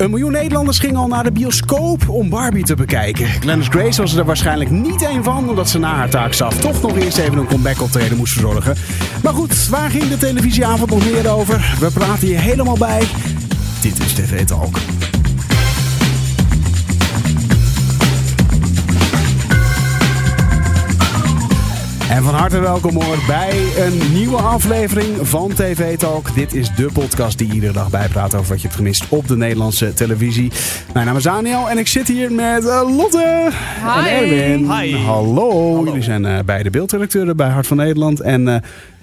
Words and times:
Een 0.00 0.10
miljoen 0.10 0.32
Nederlanders 0.32 0.78
gingen 0.78 0.96
al 0.96 1.08
naar 1.08 1.24
de 1.24 1.32
bioscoop 1.32 2.08
om 2.08 2.28
Barbie 2.28 2.64
te 2.64 2.74
bekijken. 2.74 3.26
Glennis 3.26 3.68
Grace 3.68 4.00
was 4.00 4.14
er 4.14 4.24
waarschijnlijk 4.24 4.70
niet 4.70 5.02
één 5.02 5.24
van, 5.24 5.48
omdat 5.48 5.68
ze 5.68 5.78
na 5.78 5.94
haar 5.94 6.10
taakstaf 6.10 6.60
toch 6.60 6.82
nog 6.82 6.96
eerst 6.96 7.18
even 7.18 7.38
een 7.38 7.46
comeback 7.46 7.80
optreden 7.80 8.16
moest 8.16 8.32
verzorgen. 8.32 8.76
Maar 9.22 9.32
goed, 9.32 9.68
waar 9.68 9.90
ging 9.90 10.08
de 10.08 10.18
televisieavond 10.18 10.90
nog 10.90 11.10
meer 11.10 11.30
over? 11.30 11.76
We 11.80 11.90
praten 11.90 12.26
hier 12.26 12.40
helemaal 12.40 12.78
bij. 12.78 13.02
Dit 13.80 13.98
is 13.98 14.12
TV 14.12 14.44
Talk. 14.44 14.76
En 22.10 22.22
van 22.22 22.34
harte 22.34 22.60
welkom 22.60 23.02
hoor 23.02 23.16
bij 23.26 23.50
een 23.76 24.12
nieuwe 24.12 24.36
aflevering 24.36 25.28
van 25.28 25.54
TV 25.54 25.98
Talk. 25.98 26.34
Dit 26.34 26.54
is 26.54 26.74
de 26.74 26.90
podcast 26.92 27.38
die 27.38 27.52
iedere 27.52 27.72
dag 27.72 27.90
bijpraat 27.90 28.34
over 28.34 28.48
wat 28.48 28.56
je 28.56 28.62
hebt 28.62 28.78
gemist 28.78 29.08
op 29.08 29.28
de 29.28 29.36
Nederlandse 29.36 29.94
televisie. 29.94 30.52
Mijn 30.92 31.06
naam 31.06 31.16
is 31.16 31.22
Daniel 31.22 31.70
en 31.70 31.78
ik 31.78 31.86
zit 31.86 32.08
hier 32.08 32.32
met 32.32 32.64
uh, 32.64 32.96
Lotte 32.96 33.50
Hi. 33.82 34.08
en 34.08 34.22
Erwin. 34.22 34.72
Hi. 34.72 34.96
Hallo. 34.96 35.84
Jullie 35.84 36.02
zijn 36.02 36.24
uh, 36.24 36.38
beide 36.44 36.70
beeldredacteuren 36.70 37.36
bij 37.36 37.48
Hart 37.48 37.66
van 37.66 37.76
Nederland 37.76 38.20
en 38.20 38.46
uh, 38.46 38.56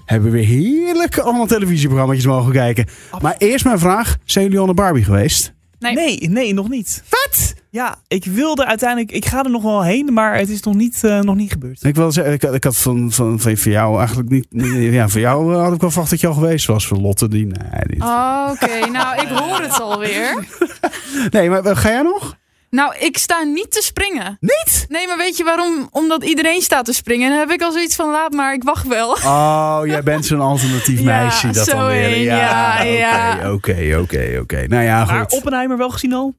hebben 0.05 0.31
weer 0.31 0.45
heerlijk 0.45 1.17
allemaal 1.17 1.47
televisieprogramma's 1.47 2.25
mogen 2.25 2.51
kijken. 2.51 2.85
Maar 3.21 3.35
eerst 3.37 3.65
mijn 3.65 3.79
vraag, 3.79 4.17
zijn 4.25 4.45
jullie 4.45 4.59
al 4.59 4.65
naar 4.65 4.75
Barbie 4.75 5.03
geweest? 5.03 5.53
Nee. 5.79 5.93
Nee, 5.93 6.29
nee, 6.29 6.53
nog 6.53 6.69
niet. 6.69 7.03
Wat? 7.09 7.53
Ja, 7.77 7.95
ik 8.07 8.25
wilde 8.25 8.65
uiteindelijk, 8.65 9.11
ik 9.11 9.25
ga 9.25 9.43
er 9.43 9.49
nog 9.49 9.63
wel 9.63 9.83
heen, 9.83 10.13
maar 10.13 10.37
het 10.37 10.49
is 10.49 10.61
nog 10.61 10.73
niet, 10.73 11.01
uh, 11.05 11.19
nog 11.19 11.35
niet 11.35 11.51
gebeurd. 11.51 11.83
Ik, 11.83 11.95
wil 11.95 12.11
zeggen, 12.11 12.33
ik, 12.33 12.43
ik 12.43 12.63
had 12.63 12.77
van, 12.77 13.11
van, 13.11 13.39
van, 13.39 13.57
van 13.57 13.71
jou 13.71 13.97
eigenlijk 13.97 14.29
niet. 14.29 14.47
Ja, 14.93 15.09
voor 15.09 15.19
jou 15.19 15.55
had 15.55 15.73
ik 15.73 15.81
wel 15.81 15.89
verwacht 15.89 16.11
dat 16.11 16.19
je 16.19 16.27
al 16.27 16.33
geweest 16.33 16.65
was. 16.65 16.87
Voor 16.87 16.97
Lotte, 16.97 17.27
die. 17.27 17.45
Nee, 17.45 17.81
niet. 17.87 18.01
Oh, 18.01 18.49
Oké, 18.51 18.63
okay. 18.63 18.89
nou, 18.89 19.21
ik 19.21 19.27
hoor 19.27 19.61
het 19.61 19.81
alweer. 19.81 20.45
nee, 21.29 21.49
maar 21.49 21.75
ga 21.75 21.89
jij 21.89 22.01
nog? 22.01 22.37
Nou, 22.69 22.95
ik 22.99 23.17
sta 23.17 23.43
niet 23.43 23.71
te 23.71 23.81
springen. 23.81 24.37
Niet? 24.39 24.85
Nee, 24.89 25.07
maar 25.07 25.17
weet 25.17 25.37
je 25.37 25.43
waarom? 25.43 25.87
Omdat 25.91 26.23
iedereen 26.23 26.61
staat 26.61 26.85
te 26.85 26.93
springen. 26.93 27.25
En 27.25 27.31
dan 27.31 27.39
heb 27.39 27.51
ik 27.51 27.61
al 27.61 27.71
zoiets 27.71 27.95
van, 27.95 28.11
laat 28.11 28.33
maar, 28.33 28.53
ik 28.53 28.63
wacht 28.63 28.87
wel. 28.87 29.11
Oh, 29.11 29.79
jij 29.85 30.03
bent 30.03 30.25
zo'n 30.25 30.41
alternatief 30.41 31.03
meisje. 31.13 31.47
ja, 31.47 31.53
dat 31.53 31.67
zo 31.67 31.77
dan 31.77 31.87
weer. 31.87 32.21
Ja. 32.21 33.51
Oké, 33.51 33.97
oké, 34.01 34.39
oké. 34.41 34.67
Nou 34.67 34.83
ja, 34.83 34.99
goed. 35.05 35.13
Maar 35.13 35.25
Oppenheimer 35.25 35.77
wel 35.77 35.89
gezien 35.89 36.13
al? 36.13 36.35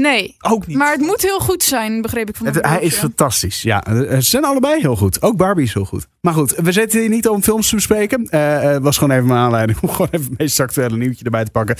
Nee. 0.00 0.36
Ook 0.40 0.66
niet. 0.66 0.76
Maar 0.76 0.92
het 0.92 1.00
moet 1.00 1.22
heel 1.22 1.38
goed 1.38 1.62
zijn, 1.62 2.02
begreep 2.02 2.28
ik 2.28 2.36
van 2.36 2.46
het, 2.46 2.66
Hij 2.66 2.80
is 2.80 2.94
fantastisch. 2.94 3.62
Ja, 3.62 3.82
ze 3.86 4.20
zijn 4.20 4.44
allebei 4.44 4.80
heel 4.80 4.96
goed. 4.96 5.22
Ook 5.22 5.36
Barbie 5.36 5.64
is 5.64 5.74
heel 5.74 5.84
goed. 5.84 6.06
Maar 6.20 6.32
goed, 6.32 6.54
we 6.56 6.72
zitten 6.72 7.00
hier 7.00 7.08
niet 7.08 7.28
om 7.28 7.42
films 7.42 7.68
te 7.68 7.74
bespreken. 7.74 8.20
Het 8.30 8.64
uh, 8.64 8.76
was 8.76 8.98
gewoon 8.98 9.16
even 9.16 9.26
mijn 9.26 9.40
aanleiding 9.40 9.78
om 9.80 9.88
gewoon 9.94 10.08
even 10.10 10.26
het 10.28 10.38
meest 10.38 10.60
actuele 10.60 10.96
nieuwtje 10.96 11.24
erbij 11.24 11.44
te 11.44 11.50
pakken. 11.50 11.76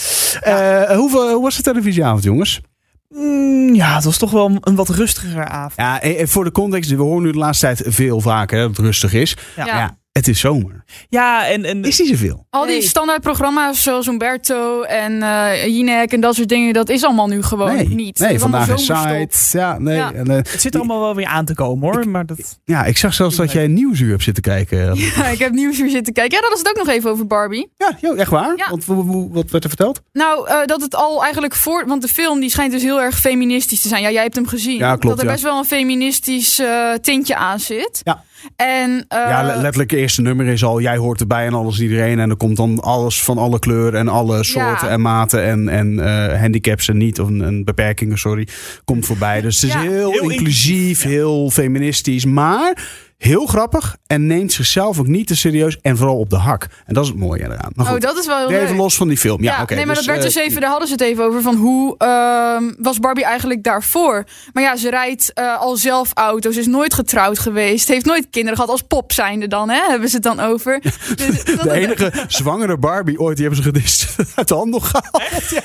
Uh, 0.46 0.96
hoe, 0.96 1.10
hoe 1.10 1.42
was 1.42 1.56
de 1.56 1.62
televisieavond, 1.62 2.22
jongens? 2.22 2.60
Mm, 3.08 3.74
ja, 3.74 3.94
het 3.94 4.04
was 4.04 4.18
toch 4.18 4.30
wel 4.30 4.58
een 4.60 4.74
wat 4.74 4.88
rustiger 4.88 5.44
avond. 5.44 5.72
Ja, 5.76 6.26
voor 6.26 6.44
de 6.44 6.52
context, 6.52 6.90
we 6.90 7.02
horen 7.02 7.22
nu 7.22 7.32
de 7.32 7.38
laatste 7.38 7.66
tijd 7.66 7.94
veel 7.94 8.20
vaker 8.20 8.58
dat 8.58 8.68
het 8.68 8.78
rustig 8.78 9.12
is. 9.12 9.36
Ja. 9.56 9.64
ja. 9.66 9.96
Het 10.12 10.28
is 10.28 10.40
zomer. 10.40 10.84
Ja, 11.08 11.46
en... 11.46 11.64
en 11.64 11.84
is 11.84 11.98
niet 11.98 12.08
zoveel. 12.08 12.46
Al 12.50 12.66
die 12.66 12.78
Nee. 12.78 12.82
standaardprogramma's 12.88 13.82
zoals 13.82 14.06
Umberto 14.06 14.82
en 14.82 15.22
eh 15.22 15.66
Jinek 15.66 16.12
en 16.12 16.20
dat 16.20 16.34
soort 16.34 16.48
dingen, 16.48 16.72
dat 16.72 16.88
is 16.88 17.04
allemaal 17.04 17.26
nu 17.26 17.42
gewoon 17.42 17.74
Nee, 17.76 17.88
niet. 17.88 18.18
nee 18.18 18.34
is 18.34 18.40
vandaag 18.40 18.68
is 18.68 18.84
site. 18.84 19.58
Ja, 19.58 19.78
nee. 19.78 19.96
Ja. 19.96 20.12
En, 20.12 20.30
eh, 20.30 20.36
het 20.36 20.60
zit 20.60 20.76
allemaal 20.76 21.00
wel 21.00 21.14
weer 21.14 21.26
aan 21.26 21.44
te 21.44 21.54
komen 21.54 21.92
hoor, 21.92 22.08
maar 22.08 22.26
dat... 22.26 22.58
ja, 22.64 22.84
ik 22.84 22.96
zag 22.96 23.14
zelfs 23.14 23.36
dat 23.36 23.52
jij 23.52 23.66
nieuwsuur 23.66 24.10
hebt 24.10 24.22
zitten 24.22 24.42
kijken. 24.42 24.80
Ja, 25.16 25.26
ik 25.26 25.38
heb 25.38 25.52
nieuwsuur 25.52 25.90
zitten 25.90 26.12
kijken. 26.12 26.34
Ja, 26.36 26.40
dat 26.40 26.50
was 26.50 26.58
het 26.58 26.68
ook 26.68 26.76
nog 26.76 26.88
even 26.94 27.10
over 27.10 27.26
Barbie. 27.26 27.72
Ja, 27.76 27.96
joh, 28.00 28.18
echt 28.20 28.30
waar? 28.30 28.56
Ja. 28.56 28.66
Want, 28.70 28.84
wat 29.32 29.50
werd 29.50 29.62
er 29.64 29.68
verteld? 29.68 30.00
Nou, 30.12 30.48
eh, 30.48 30.64
dat 30.66 30.80
het 30.80 30.94
al 30.94 31.22
eigenlijk 31.22 31.54
voor... 31.54 31.86
Want 31.86 32.02
de 32.02 32.08
film 32.08 32.40
die 32.40 32.50
schijnt 32.50 32.72
dus 32.72 32.82
heel 32.82 33.00
erg 33.00 33.18
feministisch 33.20 33.80
te 33.80 33.88
zijn. 33.88 34.02
Ja, 34.02 34.10
jij 34.10 34.22
hebt 34.22 34.34
hem 34.34 34.46
gezien. 34.46 34.78
Ja, 34.78 34.88
klopt, 34.96 35.02
Dat 35.02 35.18
er 35.18 35.24
ja. 35.24 35.30
best 35.32 35.44
wel 35.44 35.58
een 35.58 35.64
feministisch 35.64 36.58
eh, 36.58 36.92
tintje 37.00 37.36
aan 37.36 37.60
zit. 37.60 38.00
Ja. 38.04 38.22
En, 38.56 39.04
eh, 39.08 39.18
ja, 39.28 39.42
le- 39.42 39.54
letterlijk 39.60 39.90
het 39.90 40.00
eerste 40.00 40.22
nummer 40.22 40.46
is 40.46 40.64
al, 40.64 40.80
jij 40.80 40.96
hoort 40.96 41.20
erbij 41.20 41.46
en 41.46 41.54
alles 41.54 41.76
en 41.78 41.82
iedereen. 41.82 42.18
En 42.18 42.30
er 42.30 42.36
komt 42.36 42.56
dan 42.56 42.80
alles 42.80 43.22
van 43.22 43.38
alle 43.38 43.58
kleuren 43.58 44.00
en 44.00 44.08
alle 44.08 44.44
soorten 44.44 44.86
Ja. 44.86 44.92
en 44.92 45.00
maten 45.00 45.44
en, 45.44 45.68
en 45.68 46.00
eh, 46.32 46.40
handicaps 46.40 46.88
en 46.88 46.96
niet, 46.96 47.20
of 47.20 47.28
een, 47.28 47.40
een 47.40 47.64
beperkingen, 47.64 48.18
sorry, 48.18 48.48
komt 48.84 49.06
voorbij. 49.06 49.40
Dus 49.40 49.60
het 49.60 49.70
is 49.70 49.72
Ja. 49.76 49.80
heel, 49.80 49.90
Heel 49.90 50.10
inclusief, 50.10 50.38
inclusief, 50.38 51.02
ja. 51.02 51.08
heel 51.08 51.50
feministisch, 51.50 52.24
maar 52.24 53.00
heel 53.22 53.46
grappig 53.46 53.96
en 54.06 54.26
neemt 54.26 54.52
zichzelf 54.52 54.98
ook 54.98 55.06
niet 55.06 55.26
te 55.26 55.36
serieus 55.36 55.78
en 55.80 55.96
vooral 55.96 56.18
op 56.18 56.30
de 56.30 56.36
hak. 56.36 56.66
En 56.86 56.94
dat 56.94 57.04
is 57.04 57.10
het 57.10 57.18
mooie 57.18 57.44
eraan. 57.44 57.72
Maar 57.74 57.94
oh, 57.94 58.00
dat 58.00 58.18
is 58.18 58.26
wel 58.26 58.38
heel 58.38 58.48
even 58.48 58.68
leuk. 58.68 58.76
los 58.76 58.96
van 58.96 59.08
die 59.08 59.16
film. 59.16 59.42
Ja, 59.42 59.62
oké. 59.62 59.74
nee, 59.74 59.86
maar 59.86 59.94
dus, 59.94 60.06
dat 60.06 60.14
werd 60.14 60.26
eh, 60.26 60.34
dus 60.34 60.44
even, 60.44 60.60
daar 60.60 60.70
hadden 60.70 60.88
ze 60.88 60.94
het 60.94 61.02
even 61.02 61.24
over 61.24 61.42
van 61.42 61.54
hoe 61.54 61.94
ehm, 61.98 62.72
was 62.78 62.98
Barbie 62.98 63.24
eigenlijk 63.24 63.62
daarvoor. 63.62 64.24
Maar 64.52 64.62
ja, 64.62 64.76
ze 64.76 64.90
rijdt 64.90 65.32
eh, 65.32 65.58
al 65.58 65.76
zelf 65.76 66.10
auto's, 66.14 66.56
is 66.56 66.66
nooit 66.66 66.94
getrouwd 66.94 67.38
geweest, 67.38 67.88
heeft 67.88 68.06
nooit 68.06 68.26
kinderen 68.30 68.56
gehad 68.56 68.70
als 68.70 68.82
pop 68.82 69.12
zijnde 69.12 69.48
dan, 69.48 69.70
hè? 69.70 69.80
Hebben 69.88 70.08
ze 70.08 70.14
het 70.14 70.24
dan 70.24 70.40
over? 70.40 70.80
Dus 71.16 71.44
De 71.44 71.72
enige 71.72 72.12
zwangere 72.26 72.78
Barbie 72.78 73.20
ooit, 73.20 73.36
die 73.36 73.46
hebben 73.46 73.64
ze 73.64 73.70
gedist 73.70 74.16
uit 74.34 74.48
de 74.48 74.54
handel 74.54 74.80
gehaald. 74.80 75.62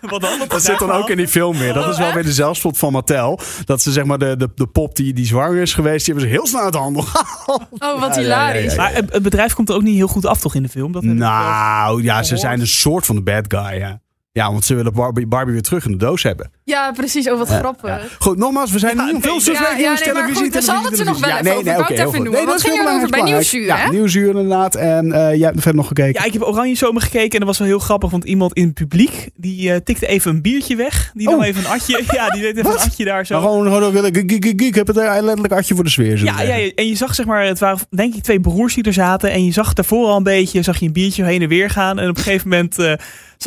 Wat 0.00 0.20
dan? 0.20 0.38
Dat 0.48 0.62
zit 0.62 0.78
dan 0.78 0.90
ook 0.90 1.10
in 1.10 1.16
die 1.16 1.28
film 1.28 1.58
weer. 1.58 1.72
Dat 1.72 1.88
is 1.88 1.96
wel 1.96 2.06
echt? 2.06 2.14
weer 2.14 2.24
de 2.24 2.32
zelfspot 2.32 2.78
van 2.78 2.92
Mattel. 2.92 3.40
Dat 3.64 3.82
ze 3.82 3.92
zeg 3.92 4.04
maar 4.04 4.18
de, 4.18 4.36
de, 4.36 4.48
de 4.54 4.66
pop 4.66 4.96
die, 4.96 5.12
die 5.12 5.26
zwanger 5.26 5.62
is 5.62 5.72
geweest, 5.72 6.04
die 6.04 6.14
hebben 6.14 6.32
ze 6.32 6.36
heel 6.36 6.46
snel 6.46 6.60
uit 6.62 6.72
de 6.72 6.78
gehaald. 7.06 7.62
Oh, 7.78 8.00
wat 8.00 8.14
Ja, 8.14 8.20
ja, 8.20 8.20
hilarisch. 8.20 8.74
ja, 8.74 8.88
ja. 8.88 9.00
Maar 9.02 9.12
het 9.12 9.22
bedrijf 9.22 9.54
komt 9.54 9.68
er 9.68 9.74
ook 9.74 9.82
niet 9.82 9.94
heel 9.96 10.06
goed 10.08 10.26
af 10.26 10.40
toch 10.40 10.54
in 10.54 10.62
de 10.62 10.68
film? 10.68 10.92
Dat 10.92 11.02
heb 11.02 11.12
ik 11.12 11.18
wel- 11.18 11.28
Nou 11.28 12.02
ja, 12.02 12.22
ze 12.22 12.36
zijn 12.36 12.60
een 12.60 12.66
soort 12.66 13.06
van 13.06 13.14
de 13.16 13.22
bad 13.22 13.44
guy. 13.48 13.78
Ja, 13.78 14.00
ja 14.32 14.50
want 14.50 14.64
ze 14.64 14.74
willen 14.74 14.92
Barbie, 14.92 15.26
Barbie 15.26 15.52
weer 15.52 15.62
terug 15.62 15.84
in 15.84 15.90
de 15.92 15.98
doos 15.98 16.22
hebben. 16.22 16.50
Ja, 16.64 16.92
precies. 16.92 17.30
Oh, 17.30 17.38
wat 17.38 17.48
grappig. 17.48 17.88
Ja. 17.88 18.00
Goed, 18.18 18.36
nogmaals, 18.36 18.70
we 18.70 18.78
zijn 18.78 18.96
Ja, 18.96 19.04
niet 19.04 19.12
nee, 19.12 19.22
films 19.22 19.44
te 19.44 19.52
ja, 19.52 19.60
ja, 19.60 19.74
nee, 19.76 19.86
maar 19.86 19.96
televisie, 19.96 20.34
goed, 20.34 20.52
we 20.52 20.88
het 20.88 20.98
er 20.98 21.04
nog 21.04 21.20
wel 21.20 21.30
even 21.30 21.52
over. 21.52 21.58
Ik 21.58 21.64
wou 21.64 21.80
het 21.80 21.90
oké, 21.90 22.08
even 22.08 22.22
noemen. 22.22 22.32
Wat 22.32 22.46
dat 22.46 22.56
is 22.56 22.62
ging 22.62 22.88
over 22.88 23.08
bij. 23.08 23.22
Nieuwsuur, 23.22 23.64
Ja, 23.66 23.76
hè? 23.76 23.90
Nieuwsuur 23.90 24.28
inderdaad. 24.28 24.74
En 24.74 25.12
eh, 25.12 25.34
jij 25.34 25.44
hebt 25.44 25.56
er 25.56 25.62
verder 25.62 25.74
nog 25.74 25.86
gekeken. 25.86 26.20
Ja, 26.20 26.26
ik 26.26 26.32
heb 26.32 26.42
Oranje 26.42 26.74
Zomer 26.74 27.02
gekeken 27.02 27.30
en 27.30 27.38
dat 27.38 27.48
was 27.48 27.58
wel 27.58 27.66
heel 27.66 27.78
grappig, 27.78 28.10
want 28.10 28.24
iemand 28.24 28.52
in 28.52 28.64
het 28.64 28.74
publiek 28.74 29.28
die 29.36 29.72
eh, 29.72 29.76
tikte 29.84 30.06
even 30.06 30.30
een 30.30 30.42
biertje 30.42 30.76
weg. 30.76 31.10
Die 31.14 31.28
nam 31.28 31.38
Oh. 31.38 31.46
even 31.46 31.64
een 31.64 31.70
atje. 31.70 32.02
Ja, 32.14 32.28
die 32.30 32.42
deed 32.42 32.56
even 32.56 32.70
een 32.70 32.78
atje 32.78 33.04
daar 33.04 33.26
zo. 33.26 33.34
Maar 33.34 33.42
gewoon, 33.42 33.66
gewoon 33.66 33.92
willen, 33.92 34.12
ik, 34.60 34.74
heb 34.74 34.86
het 34.86 34.96
er 34.96 35.22
letterlijk 35.22 35.52
atje 35.54 35.74
voor 35.74 35.84
de 35.84 35.90
sfeer. 35.90 36.24
Ja, 36.24 36.42
ja, 36.42 36.54
ja, 36.54 36.70
en 36.74 36.88
je 36.88 36.96
zag 36.96 37.14
zeg 37.14 37.26
maar, 37.26 37.44
het 37.46 37.58
waren 37.58 37.78
denk 37.90 38.14
ik 38.14 38.22
twee 38.22 38.40
broers 38.40 38.74
die 38.74 38.84
er 38.84 38.92
zaten. 38.92 39.30
En 39.30 39.44
je 39.44 39.52
zag 39.52 39.72
daarvoor 39.72 40.06
al 40.08 40.16
een 40.16 40.22
beetje, 40.22 40.62
zag 40.62 40.78
je 40.78 40.86
een 40.86 40.92
biertje 40.92 41.24
heen 41.24 41.42
en 41.42 41.48
weer 41.48 41.70
gaan. 41.70 41.98
En 41.98 42.08
op 42.08 42.16
een 42.16 42.22
gegeven 42.22 42.48
moment 42.48 42.78
eh, 42.78 42.92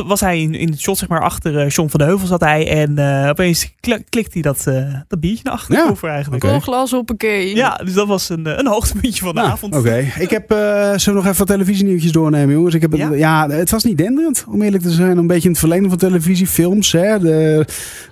was 0.05 0.19
hij 0.19 0.41
in, 0.41 0.53
in 0.53 0.69
het 0.69 0.79
shot, 0.79 0.97
zeg 0.97 1.09
maar, 1.09 1.22
achter 1.22 1.59
eh 1.59 1.69
John 1.69 1.89
van 1.89 1.99
de 1.99 2.05
Heuvel 2.05 2.28
zat 2.28 2.39
hij. 2.39 2.67
En 2.69 2.97
eh, 3.23 3.29
opeens 3.29 3.73
kl- 3.79 4.03
klikt 4.09 4.34
hij 4.34 4.41
dat, 4.41 4.68
eh, 4.68 4.94
dat 5.07 5.19
biertje 5.19 5.44
naar 5.44 5.53
achteren 5.53 5.84
Ja. 5.84 5.90
over 5.90 6.09
eigenlijk. 6.09 6.44
Oké. 6.44 6.53
Een 6.53 6.62
glas 6.62 6.91
hoppakee. 6.91 7.56
Ja, 7.56 7.75
dus 7.84 7.94
dat 7.94 8.07
was 8.07 8.29
een, 8.29 8.45
eh, 8.47 8.53
een 8.57 8.68
hoogtepuntje 8.68 9.23
van 9.23 9.35
de 9.35 9.40
Nou, 9.41 9.51
avond. 9.51 9.75
Oké, 9.75 10.06
ik 10.19 10.29
heb, 10.29 10.51
eh 10.51 10.57
zullen 10.57 10.97
we 11.06 11.12
nog 11.12 11.25
even 11.25 11.38
wat 11.38 11.47
televisienieuwtjes 11.47 12.12
doornemen, 12.12 12.53
jongens? 12.56 12.75
Ik 12.75 12.81
heb, 12.81 12.91
het- 12.91 13.17
ja? 13.19 13.50
Het 13.50 13.69
was 13.72 13.84
niet 13.84 13.97
denderend, 13.97 14.46
om 14.50 14.62
eerlijk 14.62 14.84
te 14.84 14.91
zijn. 14.91 15.17
Een 15.17 15.28
beetje 15.28 15.44
in 15.44 15.50
het 15.50 15.59
verlenen 15.59 15.90
van 15.90 15.97
televisiefilms. 15.97 16.91
Hè? 16.91 17.19
De 17.19 17.66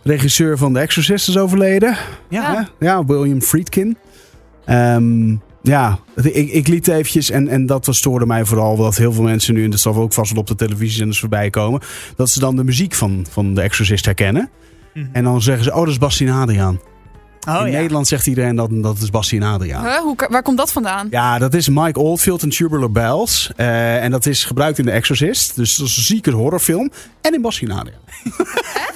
regisseur 0.04 0.58
van 0.58 0.74
The 0.74 0.80
Exorcist 0.80 1.28
is 1.28 1.38
overleden. 1.38 1.96
Ja. 2.30 2.70
Ja 2.80 3.06
William 3.06 3.42
Friedkin. 3.42 3.98
Ehm, 4.66 5.36
ja, 5.62 6.00
ik, 6.22 6.52
ik 6.52 6.68
liet 6.68 6.88
eventjes, 6.88 7.30
en, 7.30 7.48
en 7.48 7.66
dat 7.66 7.86
was, 7.86 7.98
stoorde 7.98 8.26
mij 8.26 8.46
vooral, 8.46 8.76
dat 8.76 8.98
heel 8.98 9.14
veel 9.14 9.24
mensen 9.24 9.54
nu, 9.54 9.64
en 9.64 9.70
dat 9.70 9.80
zal 9.80 9.96
ook 9.96 10.14
vast 10.14 10.32
wel 10.32 10.42
op 10.42 10.48
de 10.48 10.56
televisiezenders 10.56 11.20
voorbij 11.20 11.50
komen, 11.50 11.82
dat 12.16 12.30
ze 12.30 12.40
dan 12.40 12.56
de 12.56 12.64
muziek 12.64 12.94
van, 12.94 13.26
van 13.30 13.54
The 13.54 13.62
Exorcist 13.62 14.06
herkennen. 14.06 14.50
Mhm. 14.96 15.06
En 15.12 15.24
dan 15.24 15.42
zeggen 15.42 15.64
ze, 15.64 15.72
oh, 15.74 15.80
dat 15.80 15.88
is 15.88 15.98
Bastien 15.98 16.30
Adriaan. 16.30 16.80
Oh, 17.48 17.60
in 17.66 17.72
ja. 17.72 17.78
Nederland 17.78 18.08
zegt 18.08 18.28
iedereen 18.28 18.56
dat 18.56 18.70
dat 18.72 18.98
is 18.98 19.10
Bastien 19.10 19.44
Adriaan. 19.44 19.84
Huh? 19.84 19.98
Hoe, 19.98 20.16
waar 20.30 20.42
komt 20.42 20.58
dat 20.58 20.72
vandaan? 20.72 21.08
Ja, 21.10 21.38
dat 21.38 21.54
is 21.54 21.70
Mike 21.70 22.00
Oldfield 22.00 22.44
en 22.44 22.50
Tubular 22.50 22.92
Bells. 22.92 23.52
Eh, 23.56 24.04
en 24.04 24.12
dat 24.12 24.26
is 24.26 24.44
gebruikt 24.44 24.78
in 24.78 24.86
The 24.86 24.92
Exorcist. 24.92 25.56
Dus 25.56 25.76
dat 25.76 25.88
is 25.88 25.98
een 25.98 26.04
zieke 26.04 26.32
horrorfilm. 26.32 26.92
En 27.22 27.34
in 27.34 27.42
Bassinade. 27.42 27.92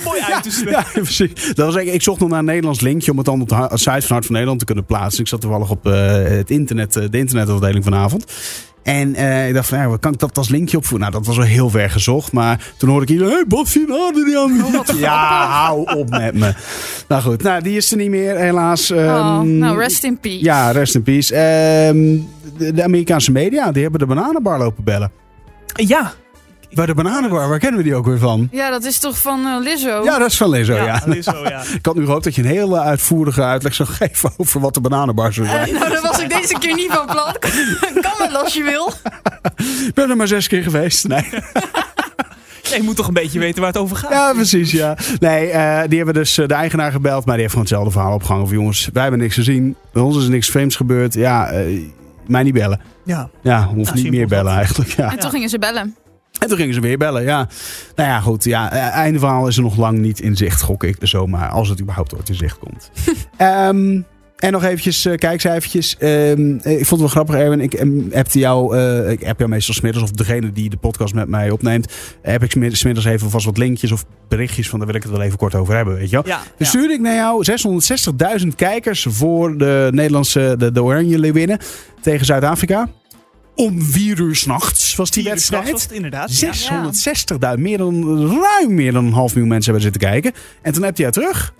Mooi 0.03 0.21
uit 0.21 0.43
te 0.43 0.69
Ja, 0.69 0.85
precies. 0.94 1.53
Dat 1.53 1.74
was, 1.74 1.75
ik, 1.75 1.88
ik 1.94 2.01
zocht 2.01 2.19
nog 2.19 2.29
naar 2.29 2.39
een 2.39 2.45
Nederlands 2.45 2.79
linkje 2.81 3.12
om 3.12 3.18
het 3.18 3.25
dan 3.25 3.41
op 3.41 3.50
de 3.50 3.56
ha- 3.56 3.77
site 3.77 4.01
van 4.01 4.12
Hart 4.12 4.25
van 4.25 4.31
Nederland 4.33 4.59
te 4.59 4.65
kunnen 4.65 4.85
plaatsen. 4.85 5.21
Ik 5.21 5.27
zat 5.27 5.41
toevallig 5.41 5.69
op 5.69 5.85
eh, 5.88 6.24
het 6.24 6.50
internet, 6.51 6.95
eh, 6.95 7.03
de 7.09 7.18
internetafdeling 7.18 7.83
vanavond. 7.83 8.25
En 8.83 9.15
eh, 9.15 9.47
ik 9.47 9.53
dacht 9.53 9.67
van, 9.67 9.77
ja, 9.77 9.97
kan 9.99 10.13
ik 10.13 10.19
dat 10.19 10.37
als 10.37 10.49
linkje 10.49 10.77
opvoeren? 10.77 11.07
Nou, 11.09 11.17
dat 11.23 11.27
was 11.27 11.37
wel 11.37 11.45
heel 11.53 11.69
ver 11.69 11.89
gezocht. 11.89 12.31
Maar 12.31 12.71
toen 12.77 12.89
hoorde 12.89 13.05
ik 13.05 13.11
iedereen, 13.11 13.33
hey, 13.33 13.43
die 14.25 14.37
aan. 14.37 14.97
ja, 14.97 15.47
hou 15.47 15.97
op 15.97 16.09
met 16.09 16.33
me. 16.33 16.53
Nou 17.07 17.21
goed, 17.21 17.43
nou, 17.43 17.61
die 17.63 17.77
is 17.77 17.91
er 17.91 17.97
niet 17.97 18.09
meer, 18.09 18.37
helaas. 18.37 18.91
Oh, 18.91 18.97
Ehm, 18.97 19.57
nou, 19.57 19.77
rest 19.77 20.03
in 20.03 20.19
peace. 20.19 20.43
ja, 20.43 20.71
rest 20.71 20.95
in 20.95 21.03
peace. 21.03 21.35
Ehm, 21.35 22.17
de, 22.57 22.73
de 22.73 22.83
Amerikaanse 22.83 23.31
media, 23.31 23.71
die 23.71 23.81
hebben 23.81 23.99
de 23.99 24.05
bananenbar 24.05 24.59
lopen 24.59 24.83
bellen. 24.83 25.11
Ja, 25.73 26.13
Waar 26.74 26.88
de 26.88 26.94
bananenbar, 26.94 27.50
waar 27.50 27.60
kennen 27.60 27.77
we 27.77 27.86
die 27.86 27.95
ook 27.95 28.06
weer 28.06 28.18
van? 28.18 28.48
Ja, 28.51 28.69
dat 28.69 28.83
is 28.83 29.00
toch 29.00 29.18
van 29.18 29.45
eh, 29.45 29.56
Lizzo? 29.60 30.04
Ja, 30.04 30.18
dat 30.18 30.27
is 30.27 30.38
van 30.38 30.50
Lizzo, 30.50 30.75
ja. 30.75 31.01
ja. 31.44 31.63
Ik 31.77 31.86
had 31.86 31.95
nu 31.95 32.06
gehoopt 32.06 32.24
dat 32.24 32.36
je 32.36 32.42
een 32.42 32.48
hele 32.48 32.80
uitvoerige 32.80 33.44
uitleg 33.44 33.74
zou 33.74 33.89
geven 33.89 34.31
over 34.38 34.60
wat 34.60 34.74
de 34.74 34.81
bananenbar 34.81 35.33
zou 35.33 35.48
zijn. 35.48 35.68
Eh, 35.68 35.80
nou, 35.80 35.92
daar 35.92 36.01
was 36.01 36.19
ik 36.19 36.30
deze 36.30 36.56
keer 36.60 36.75
niet 36.75 36.92
van 36.92 37.06
plan. 37.06 37.36
kan 38.06 38.12
wel 38.18 38.42
als 38.44 38.54
je 38.54 38.63
wil. 38.63 38.94
Ik 39.88 39.94
ben 39.94 40.10
er 40.10 40.16
maar 40.16 40.27
zes 40.27 40.48
keer 40.48 40.63
geweest. 40.63 41.07
Nee. 41.07 41.30
Ja, 42.69 42.75
je 42.75 42.83
moet 42.83 42.95
toch 42.95 43.07
een 43.07 43.13
beetje 43.13 43.39
weten 43.39 43.62
waar 43.62 43.72
het 43.72 43.81
over 43.81 43.95
gaat. 43.98 44.12
Ja, 44.12 44.33
precies, 44.33 44.72
ja. 44.72 44.98
Nee, 45.19 45.50
eh, 45.50 45.81
die 45.88 45.98
hebben 45.98 46.15
dus 46.15 46.38
eh, 46.38 46.48
de 46.48 46.54
eigenaar 46.54 46.92
gebeld, 46.92 47.25
maar 47.25 47.33
die 47.33 47.42
heeft 47.42 47.54
gewoon 47.54 47.68
hetzelfde 47.68 47.92
verhaal 47.92 48.13
opgehangen. 48.13 48.48
Van 48.48 48.57
jongens, 48.57 48.89
wij 48.94 49.01
hebben 49.01 49.19
niks 49.19 49.36
gezien. 49.36 49.75
Bij 49.94 50.01
ons 50.01 50.18
is 50.18 50.24
er 50.24 50.30
niks 50.30 50.50
vreemds 50.50 50.75
gebeurd. 50.75 51.13
Ja, 51.13 51.50
eh, 51.50 51.81
mij 52.27 52.44
niet 52.44 52.54
bellen. 52.54 52.81
Ja. 53.06 53.30
Ja, 53.42 53.65
hoeft 53.65 53.89
Nou, 53.89 54.01
niet 54.01 54.12
meer 54.12 54.27
bellen 54.27 54.54
eigenlijk. 54.54 54.89
Ja. 54.89 55.12
En 55.12 55.19
toen 55.19 55.30
gingen 55.30 55.50
ze 55.50 55.60
bellen. 55.60 55.95
En 56.50 56.56
toen 56.56 56.66
gingen 56.66 56.81
ze 56.81 56.88
weer 56.88 56.98
bellen, 56.98 57.24
ja. 57.24 57.48
Nou 57.96 58.10
ja, 58.10 58.19
goed. 58.19 58.44
Ja, 58.44 58.72
eh, 58.72 58.96
einde 58.98 59.19
verhaal 59.19 59.48
is 59.48 59.57
er 59.57 59.63
nog 59.63 59.78
lang 59.78 59.98
niet 59.98 60.19
in 60.19 60.36
zicht, 60.36 60.62
gok 60.62 60.84
ik 60.84 60.96
zomaar. 61.00 61.50
Als 61.50 61.69
het 61.69 61.81
überhaupt 61.81 62.16
ooit 62.16 62.30
in 62.30 62.36
zicht 62.36 62.60
komt. 62.60 62.92
Ehm, 63.38 64.01
en 64.36 64.51
nog 64.51 64.63
eventjes 64.63 65.06
uh, 65.06 65.16
kijkcijfertjes. 65.16 65.98
Ehm, 65.98 66.56
ik 66.56 66.86
vond 66.86 66.90
het 66.90 67.00
wel 67.00 67.07
grappig, 67.07 67.36
Erwin. 67.36 67.60
Ik 67.60 67.80
um, 67.80 68.07
heb 68.12 68.31
jou, 68.31 68.78
uh, 68.78 69.12
ik 69.12 69.22
heb 69.22 69.38
jou 69.38 69.50
meestal 69.50 69.74
smiddags, 69.74 70.04
of 70.04 70.12
degene 70.12 70.51
die 70.51 70.69
de 70.69 70.78
podcast 70.78 71.13
met 71.13 71.28
mij 71.28 71.50
opneemt, 71.50 71.94
heb 72.22 72.44
ik 72.44 72.75
smiddags 72.75 73.06
even 73.06 73.30
vast 73.30 73.46
wat 73.46 73.57
linkjes 73.57 73.92
of 73.92 74.06
berichtjes 74.28 74.69
van, 74.69 74.80
daar 74.80 74.88
wil 74.88 74.98
ik 74.98 75.04
het 75.04 75.12
wel 75.12 75.22
even 75.22 75.38
kort 75.38 75.56
over 75.56 75.75
hebben, 75.75 75.96
weet 75.96 76.10
je 76.10 76.16
wel. 76.16 76.28
Ja, 76.28 76.38
dus 76.38 76.48
ja. 76.57 76.66
stuurde 76.66 76.94
ik 76.94 77.00
naar 77.00 77.16
jou 77.16 77.46
660.000 78.42 78.48
kijkers 78.56 79.06
voor 79.10 79.57
de 79.57 79.88
Nederlandse, 79.92 80.56
de, 80.57 80.72
de 80.72 80.84
Oranje 80.84 81.19
Leeuwinnen 81.19 81.60
tegen 82.01 82.25
Zuid-Afrika. 82.25 82.90
Om 83.59 83.81
vier 83.81 84.19
uur 84.19 84.35
s'nachts 84.35 84.95
was 84.95 85.11
die 85.11 85.23
wedstrijd. 85.23 85.67
het 85.81 85.91
inderdaad. 85.91 86.44
660.000, 87.56 87.59
meer 87.59 87.77
dan, 87.77 88.27
ruim 88.41 88.73
meer 88.73 88.91
dan 88.91 89.06
een 89.06 89.13
half 89.13 89.31
miljoen 89.31 89.50
mensen 89.50 89.73
hebben 89.73 89.91
zitten 89.91 90.09
kijken. 90.11 90.33
En 90.61 90.73
toen 90.73 90.83
heb 90.83 90.97
jij 90.97 91.11
terug. 91.11 91.53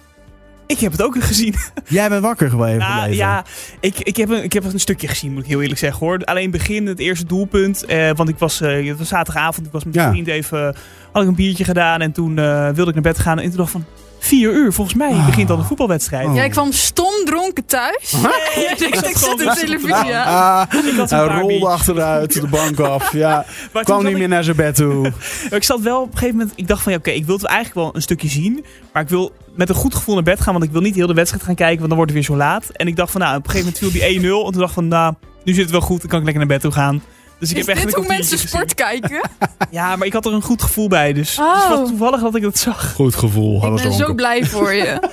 Ik 0.68 0.80
heb 0.80 0.92
het 0.92 1.02
ook 1.02 1.24
gezien. 1.24 1.56
Jij 1.88 2.10
bent 2.10 2.22
wakker 2.22 2.50
gebleven. 2.50 2.78
Nou, 2.80 3.14
ja, 3.14 3.46
ik, 3.80 4.00
ik, 4.00 4.16
heb 4.18 4.30
een, 4.30 4.44
ik 4.44 4.54
heb 4.54 4.64
een 4.64 4.80
stukje 4.80 5.08
gezien, 5.08 5.34
moet 5.34 5.44
ik 5.44 5.50
heel 5.50 5.62
eerlijk 5.62 5.80
zeggen 5.80 6.06
hoor. 6.06 6.24
Alleen 6.24 6.52
begin, 6.52 6.86
het 6.88 7.00
eerste 7.00 7.26
doelpunt. 7.26 7.86
Eh, 7.86 8.10
want 8.16 8.30
ik 8.30 8.38
was, 8.38 8.62
uh, 8.62 8.88
het 8.88 8.98
was 8.98 9.08
zaterdagavond, 9.08 9.66
ik 9.66 9.72
was 9.72 9.84
met 9.84 9.94
mijn 9.96 10.08
Ja. 10.08 10.12
vriend 10.14 10.28
even, 10.28 10.76
had 11.12 11.22
ik 11.24 11.28
een 11.30 11.36
biertje 11.36 11.64
gedaan. 11.64 12.02
En 12.02 12.12
toen 12.12 12.38
eh, 12.40 12.70
wilde 12.70 12.90
ik 12.90 12.94
naar 12.94 13.14
bed 13.14 13.20
gaan. 13.20 13.40
En 13.40 13.48
toen 13.48 13.58
dacht 13.58 13.72
van, 13.72 13.86
vier 14.20 14.52
uur, 14.52 14.74
volgens 14.74 14.98
mij 14.98 15.12
Ah. 15.12 15.26
begint 15.26 15.48
dan 15.48 15.60
een 15.60 15.66
voetbalwedstrijd. 15.66 16.28
Oh. 16.28 16.36
Jij 16.36 16.50
kwam 16.50 16.72
stom 16.72 17.12
dronken 17.26 17.66
thuis. 17.66 18.14
Ik 18.14 18.76
zet 18.78 19.04
de 19.04 19.12
gewoon- 19.14 19.56
televisie 19.56 20.16
aan. 20.16 20.68
Ah, 20.70 20.80
Ik 20.82 20.96
had 20.98 21.12
een 21.12 21.18
hij 21.18 21.40
rolde 21.42 21.68
achteruit 21.68 22.34
de 22.42 22.48
bank 22.48 22.80
af. 22.80 23.12
Ja, 23.14 23.46
Maar 23.74 23.84
kwam 23.84 23.96
zat 23.96 24.04
niet 24.06 24.14
ik- 24.14 24.20
meer 24.20 24.28
naar 24.28 24.44
zijn 24.44 24.56
bed 24.56 24.76
toe. 24.76 25.12
Ik 25.50 25.64
zat 25.64 25.80
wel 25.82 26.02
op 26.02 26.12
een 26.12 26.18
gegeven 26.18 26.38
moment. 26.38 26.54
Ik 26.58 26.68
dacht 26.68 26.82
van 26.84 26.92
ja, 26.92 26.98
oké, 26.98 27.10
ik 27.10 27.26
wil 27.26 27.36
het 27.36 27.46
eigenlijk 27.46 27.76
wel 27.86 27.96
een 27.96 28.02
stukje 28.02 28.28
zien. 28.28 28.66
Maar 28.94 29.02
ik 29.04 29.10
wil 29.10 29.32
met 29.56 29.70
een 29.70 29.76
goed 29.76 29.96
gevoel 29.96 30.16
naar 30.16 30.24
bed 30.24 30.42
gaan. 30.42 30.54
Want 30.54 30.66
ik 30.66 30.72
wil 30.72 30.82
niet 30.82 30.96
heel 30.96 31.08
de 31.08 31.14
wedstrijd 31.14 31.44
gaan 31.46 31.56
kijken. 31.56 31.78
Want 31.78 31.88
dan 31.90 31.98
wordt 31.98 32.12
het 32.14 32.20
weer 32.28 32.36
zo 32.38 32.44
laat. 32.44 32.70
En 32.70 32.88
ik 32.88 32.96
dacht 32.96 33.12
van 33.12 33.22
nou, 33.22 33.38
op 33.38 33.44
een 33.46 33.50
gegeven 33.52 33.74
moment 33.82 33.94
viel 34.00 34.10
die 34.10 34.20
1-0. 34.22 34.46
En 34.46 34.52
toen 34.52 34.60
dacht 34.60 34.70
ik 34.70 34.74
van 34.76 34.88
nou, 34.88 35.14
nu 35.44 35.54
zit 35.54 35.62
het 35.62 35.72
wel 35.72 35.82
goed. 35.82 36.00
Dan 36.02 36.10
kan 36.10 36.20
ik 36.20 36.26
lekker 36.26 36.46
naar 36.48 36.54
bed 36.58 36.62
toe 36.62 36.72
gaan. 36.72 37.02
Dus 37.40 37.52
ik 37.52 37.58
Is 37.58 37.66
heb 37.66 37.76
echt 37.76 37.86
dit 37.86 37.96
hoe 37.96 38.08
mensen 38.08 38.38
sport 38.40 38.74
kijken? 38.74 39.22
Ja, 39.72 39.96
maar 39.96 40.08
ik 40.08 40.14
had 40.14 40.26
er 40.26 40.34
een 40.34 40.42
goed 40.42 40.62
gevoel 40.62 40.88
bij. 40.88 41.14
Dus, 41.14 41.40
Oh. 41.40 41.60
dus 41.60 41.68
wat 41.78 41.88
toevallig 41.88 42.22
dat 42.22 42.36
ik 42.36 42.42
dat 42.42 42.58
zag. 42.58 42.94
Goed 42.94 43.16
gevoel. 43.16 43.76
Ik 43.78 43.84
ben 43.84 43.94
zo 43.94 44.14
blij 44.14 44.46
voor 44.46 44.74
je. 44.74 45.00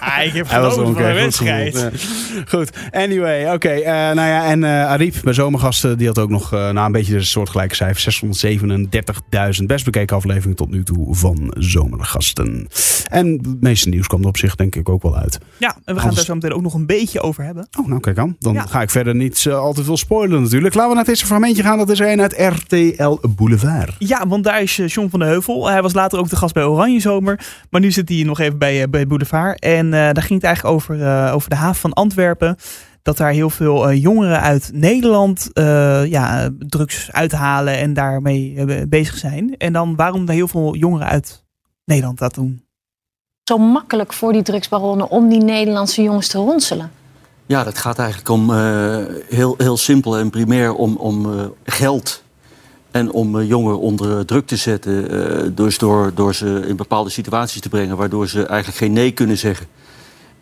Ah, 0.00 0.24
ik 0.24 0.32
heb 0.32 0.46
genoten 0.48 0.70
van 0.76 0.80
een 0.86 0.86
Goed 0.94 0.96
gevoel. 1.02 1.14
wedstrijd. 1.14 1.92
Goed. 2.48 2.70
Anyway, 2.90 3.52
oké. 3.54 3.68
eh, 3.68 3.92
nou 3.92 4.14
ja, 4.28 4.44
en 4.44 4.64
eh 4.64 4.70
Ariep, 4.86 5.22
mijn 5.22 5.34
zomergasten, 5.34 5.98
die 5.98 6.06
had 6.06 6.18
ook 6.18 6.28
nog 6.28 6.52
eh 6.52 6.70
na 6.70 6.84
een 6.86 6.92
beetje 6.92 7.12
de 7.12 7.22
soortgelijke 7.22 7.74
cijfer. 7.74 8.00
637.000 9.60 9.64
best 9.66 9.84
bekeken 9.84 10.16
afleveringen 10.16 10.56
tot 10.56 10.70
nu 10.70 10.82
toe 10.82 11.14
van 11.14 11.54
zomergasten. 11.58 12.68
En 13.10 13.26
het 13.42 13.60
meeste 13.60 13.88
nieuws 13.88 14.06
kwam 14.06 14.20
er 14.22 14.26
op 14.28 14.36
zich 14.36 14.54
denk 14.54 14.74
ik 14.76 14.88
ook 14.88 15.02
wel 15.02 15.16
uit. 15.16 15.38
Ja, 15.56 15.76
en 15.84 15.94
we 15.94 16.00
gaan 16.00 16.14
daar 16.14 16.24
zo 16.24 16.34
meteen 16.34 16.52
ook 16.54 16.62
nog 16.62 16.74
een 16.74 16.86
beetje 16.86 17.20
over 17.20 17.44
hebben. 17.44 17.68
Oh, 17.78 17.86
nou 17.86 18.00
kijk 18.00 18.18
aan. 18.18 18.36
Dan 18.38 18.54
Ja. 18.54 18.66
ga 18.66 18.82
ik 18.82 18.90
verder 18.90 19.14
niet 19.14 19.44
eh, 19.46 19.58
al 19.58 19.72
te 19.72 19.84
veel 19.84 19.96
spoilen 19.96 20.42
natuurlijk. 20.42 20.74
Laten 20.74 20.88
we 20.88 20.94
naar 20.94 21.02
het 21.04 21.12
eerste 21.12 21.26
fragmentje 21.26 21.62
gaan. 21.62 21.67
Dat 21.76 21.90
is 21.90 22.00
er 22.00 22.12
een 22.12 22.20
uit 22.20 22.34
RTL 22.38 23.18
Boulevard. 23.36 23.94
Ja, 23.98 24.26
want 24.26 24.44
daar 24.44 24.62
is 24.62 24.78
eh, 24.78 24.88
John 24.88 25.08
van 25.08 25.18
de 25.18 25.24
Heuvel. 25.24 25.68
Hij 25.68 25.82
was 25.82 25.92
later 25.94 26.18
ook 26.18 26.28
de 26.28 26.36
gast 26.36 26.54
bij 26.54 26.64
Oranje 26.64 27.00
Zomer. 27.00 27.46
Maar 27.70 27.80
nu 27.80 27.90
zit 27.90 28.08
hij 28.08 28.22
nog 28.22 28.38
even 28.40 28.58
bij, 28.58 28.82
eh, 28.82 28.88
bij 28.88 29.06
Boulevard. 29.06 29.60
En 29.60 29.86
eh, 29.86 29.90
daar 29.92 30.22
ging 30.22 30.34
het 30.40 30.44
eigenlijk 30.44 30.74
over, 30.74 31.02
eh, 31.02 31.34
over 31.34 31.50
de 31.50 31.56
haven 31.56 31.80
van 31.80 31.92
Antwerpen. 31.92 32.56
Dat 33.02 33.16
daar 33.16 33.30
heel 33.30 33.50
veel 33.50 33.88
eh, 33.88 34.02
jongeren 34.02 34.40
uit 34.40 34.70
Nederland 34.72 35.50
eh, 35.52 36.06
ja, 36.06 36.50
drugs 36.58 37.12
uithalen 37.12 37.78
en 37.78 37.94
daarmee 37.94 38.64
bezig 38.88 39.16
zijn. 39.16 39.56
En 39.56 39.72
dan 39.72 39.96
waarom 39.96 40.28
er 40.28 40.34
heel 40.34 40.48
veel 40.48 40.76
jongeren 40.76 41.06
uit 41.06 41.44
Nederland 41.84 42.18
dat 42.18 42.34
doen. 42.34 42.62
zo 43.44 43.58
makkelijk 43.58 44.12
voor 44.12 44.32
die 44.32 44.42
drugsbaronnen 44.42 45.10
om 45.10 45.28
die 45.28 45.42
Nederlandse 45.42 46.02
jongens 46.02 46.28
te 46.28 46.38
ronselen? 46.38 46.90
Ja, 47.48 47.64
dat 47.64 47.78
gaat 47.78 47.98
eigenlijk 47.98 48.28
om 48.28 48.54
eh, 48.54 48.96
heel, 49.28 49.54
heel 49.58 49.76
simpel 49.76 50.18
en 50.18 50.30
primair 50.30 50.74
om, 50.74 50.96
om 50.96 51.38
eh, 51.38 51.44
geld. 51.64 52.22
En 52.90 53.12
om 53.12 53.38
eh, 53.38 53.48
jongeren 53.48 53.80
onder 53.80 54.26
druk 54.26 54.46
te 54.46 54.56
zetten. 54.56 55.54
dus 55.54 55.78
door, 55.78 56.10
door 56.14 56.34
ze 56.34 56.64
in 56.66 56.76
bepaalde 56.76 57.10
situaties 57.10 57.60
te 57.60 57.68
brengen 57.68 57.96
waardoor 57.96 58.28
ze 58.28 58.46
eigenlijk 58.46 58.78
geen 58.78 58.92
nee 58.92 59.10
kunnen 59.10 59.38
zeggen. 59.38 59.66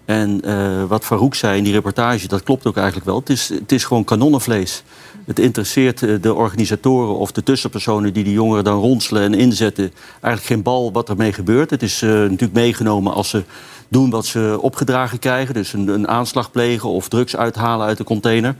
En 0.05 0.41
wat 0.89 1.05
Farouk 1.05 1.35
zei 1.35 1.59
in 1.59 1.65
die 1.65 1.73
reportage, 1.73 2.29
dat 2.29 2.43
klopt 2.43 2.67
ook 2.67 2.77
eigenlijk 2.77 3.07
wel. 3.07 3.19
Het 3.19 3.31
is, 3.31 3.49
het 3.49 3.73
is 3.73 3.85
gewoon 3.85 4.05
kanonnenvlees. 4.05 4.83
Het 5.25 5.39
interesseert 5.39 6.23
de 6.23 6.35
organisatoren 6.35 7.17
of 7.17 7.33
de 7.33 7.43
tussenpersonen 7.43 8.13
die 8.13 8.25
die 8.25 8.33
jongeren 8.33 8.65
dan 8.65 8.81
ronselen 8.81 9.23
en 9.23 9.35
inzetten. 9.35 9.93
Eigenlijk 10.13 10.45
geen 10.45 10.63
bal 10.63 10.93
wat 10.93 11.09
ermee 11.09 11.33
gebeurt. 11.33 11.71
Het 11.71 11.83
is 11.83 12.01
natuurlijk 12.01 12.53
meegenomen 12.53 13.13
als 13.13 13.29
ze 13.29 13.45
doen 13.89 14.11
wat 14.11 14.27
ze 14.27 14.59
opgedragen 14.61 15.19
krijgen. 15.19 15.55
Dus 15.55 15.73
een, 15.73 15.89
een 15.89 16.09
aanslag 16.09 16.51
plegen 16.51 16.89
of 16.89 17.09
drugs 17.09 17.37
uithalen 17.37 17.87
uit 17.87 17.97
de 17.97 18.05
container. 18.05 18.55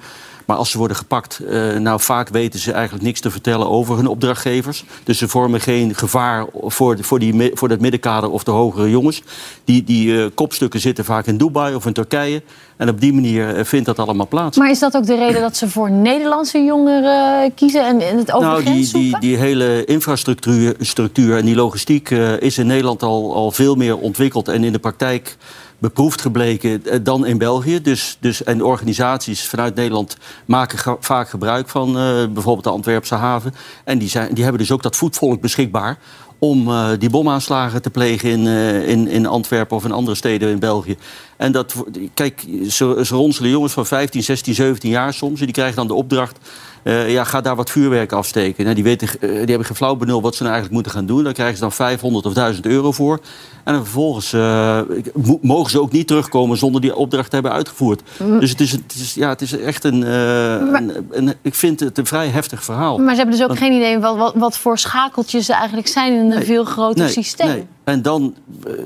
Maar 0.47 0.57
als 0.57 0.71
ze 0.71 0.79
worden 0.79 0.97
gepakt, 0.97 1.39
eh, 1.39 1.77
nou 1.77 2.01
vaak 2.01 2.29
weten 2.29 2.61
ze 2.61 2.73
eigenlijk 2.73 3.05
niks 3.05 3.21
te 3.21 3.31
vertellen 3.31 3.69
over 3.69 3.97
hun 3.97 4.07
opdrachtgevers. 4.07 4.85
Dus 5.05 5.19
ze 5.19 5.29
vormen 5.29 5.61
geen 5.61 5.95
gevaar 5.95 6.47
voor, 6.63 6.97
voor, 7.01 7.19
die, 7.19 7.51
voor 7.55 7.69
dat 7.69 7.81
middenkader 7.81 8.31
of 8.31 8.45
de 8.45 8.51
hogere 8.51 8.91
jongens. 8.91 9.23
Die, 9.65 9.85
die 9.85 10.23
eh, 10.23 10.27
kopstukken 10.35 10.81
zitten 10.81 11.05
vaak 11.05 11.27
in 11.27 11.37
Dubai 11.37 11.75
of 11.75 11.87
in 11.87 11.93
Turkije. 11.93 12.43
En 12.77 12.89
op 12.89 13.01
die 13.01 13.13
manier 13.13 13.57
eh, 13.57 13.65
vindt 13.65 13.87
dat 13.87 13.99
allemaal 13.99 14.29
plaats. 14.29 14.57
Maar 14.57 14.71
is 14.71 14.79
dat 14.79 14.97
ook 14.97 15.07
de 15.07 15.17
reden 15.17 15.41
dat 15.41 15.57
ze 15.57 15.69
voor 15.69 15.91
Nederlandse 15.91 16.59
jongeren 16.65 17.55
kiezen 17.55 17.87
en, 17.87 18.01
en 18.01 18.17
het 18.17 18.33
over 18.33 18.49
Nou, 18.49 18.63
die, 18.65 19.19
die, 19.21 19.37
hele 19.37 19.85
infrastructuur 19.85 20.75
structuur 20.81 21.37
en 21.37 21.45
die 21.45 21.55
logistiek 21.55 22.11
is 22.41 22.59
in 22.59 22.67
Nederland 22.67 23.03
al, 23.03 23.35
al 23.35 23.51
veel 23.51 23.75
meer 23.75 23.99
ontwikkeld 23.99 24.49
en 24.49 24.65
in 24.65 24.73
de 24.73 24.79
praktijk 24.79 25.37
beproefd 25.79 26.21
gebleken 26.21 26.87
eh, 26.87 26.99
dan 27.03 27.27
in 27.27 27.39
België. 27.39 27.81
Dus, 27.81 28.17
dus, 28.21 28.43
en 28.43 28.65
organisaties 28.65 29.49
vanuit 29.49 29.75
Nederland 29.75 30.17
maken 30.45 30.97
vaak 31.01 31.29
gebruik 31.29 31.69
van 31.69 31.89
eh, 31.89 32.27
bijvoorbeeld 32.27 32.65
de 32.65 32.71
Antwerpse 32.71 33.15
haven. 33.15 33.55
En 33.85 33.99
die, 33.99 34.09
zijn, 34.09 34.35
die 34.35 34.43
hebben 34.43 34.61
dus 34.61 34.73
ook 34.73 34.83
dat 34.83 34.97
voetvolk 34.97 35.41
beschikbaar 35.41 35.99
om 36.39 36.69
eh, 36.69 36.89
die 36.99 37.11
bomaanslagen 37.11 37.83
te 37.83 37.91
plegen 37.91 38.31
in, 38.31 38.47
in, 38.87 39.09
in 39.09 39.27
Antwerpen 39.27 39.77
of 39.77 39.85
in 39.85 39.93
andere 39.93 40.17
steden 40.17 40.51
in 40.51 40.59
België. 40.59 40.97
En 41.37 41.53
dat, 41.53 41.75
kijk, 42.15 42.47
ze, 42.69 43.03
ze 43.05 43.15
ronselen 43.15 43.51
jongens 43.51 43.73
van 43.73 43.87
15, 43.87 44.23
16, 44.23 44.55
17 44.55 44.91
jaar 44.91 45.15
soms. 45.15 45.39
En 45.39 45.45
die 45.45 45.55
krijgen 45.55 45.77
dan 45.77 45.87
de 45.87 45.95
opdracht, 45.95 46.39
eh, 46.87 47.13
ja, 47.13 47.25
ga 47.25 47.41
daar 47.41 47.57
wat 47.57 47.71
vuurwerk 47.71 48.13
afsteken. 48.13 48.63
Nou, 48.63 48.75
die, 48.75 48.85
weten, 48.85 49.09
eh, 49.09 49.29
die 49.29 49.39
hebben 49.39 49.65
geen 49.65 49.77
flauw 49.77 49.95
benul 49.97 50.23
wat 50.23 50.35
ze 50.35 50.43
nou 50.43 50.55
eigenlijk 50.55 50.75
moeten 50.83 50.93
gaan 51.01 51.07
doen. 51.17 51.25
Daar 51.25 51.33
krijgen 51.33 51.55
ze 51.57 51.61
dan 51.63 51.73
500 51.73 52.27
of 52.27 52.33
1000 52.33 52.67
euro 52.67 52.93
voor. 52.93 53.21
En 53.65 53.73
dan 53.75 53.83
vervolgens 53.83 54.33
eh, 54.33 54.81
mo- 55.15 55.39
mogen 55.43 55.71
ze 55.71 55.81
ook 55.81 55.93
niet 55.93 56.07
terugkomen 56.07 56.57
zonder 56.59 56.81
die 56.81 56.97
opdracht 56.97 57.29
te 57.29 57.35
hebben 57.35 57.53
uitgevoerd. 57.53 58.03
Dus 58.41 58.51
het 58.51 58.61
is, 58.61 58.73
het 58.73 58.95
is, 58.95 59.15
ja, 59.15 59.29
het 59.29 59.41
is 59.43 59.59
echt 59.59 59.85
een, 59.85 60.03
een, 60.03 61.07
een- 61.11 61.35
Ik 61.43 61.55
vind 61.55 61.81
het 61.81 61.99
een 61.99 62.07
vrij 62.07 62.29
heftig 62.29 62.65
verhaal. 62.65 62.99
Maar 62.99 63.11
ze 63.11 63.17
hebben 63.17 63.35
dus 63.35 63.43
ook 63.43 63.49
Want- 63.51 63.61
geen 63.61 63.73
idee 63.73 63.99
wat, 63.99 64.17
wat, 64.17 64.35
wat 64.37 64.59
voor 64.59 64.79
schakeltjes 64.79 65.49
er 65.49 65.55
eigenlijk 65.57 65.89
zijn 65.89 66.13
in 66.13 66.19
een 66.19 66.29
Nee, 66.29 66.45
veel 66.45 66.65
groter 66.65 67.09
systeem. 67.09 67.47
nee. 67.49 67.67
En 67.85 68.03
dan, 68.03 68.35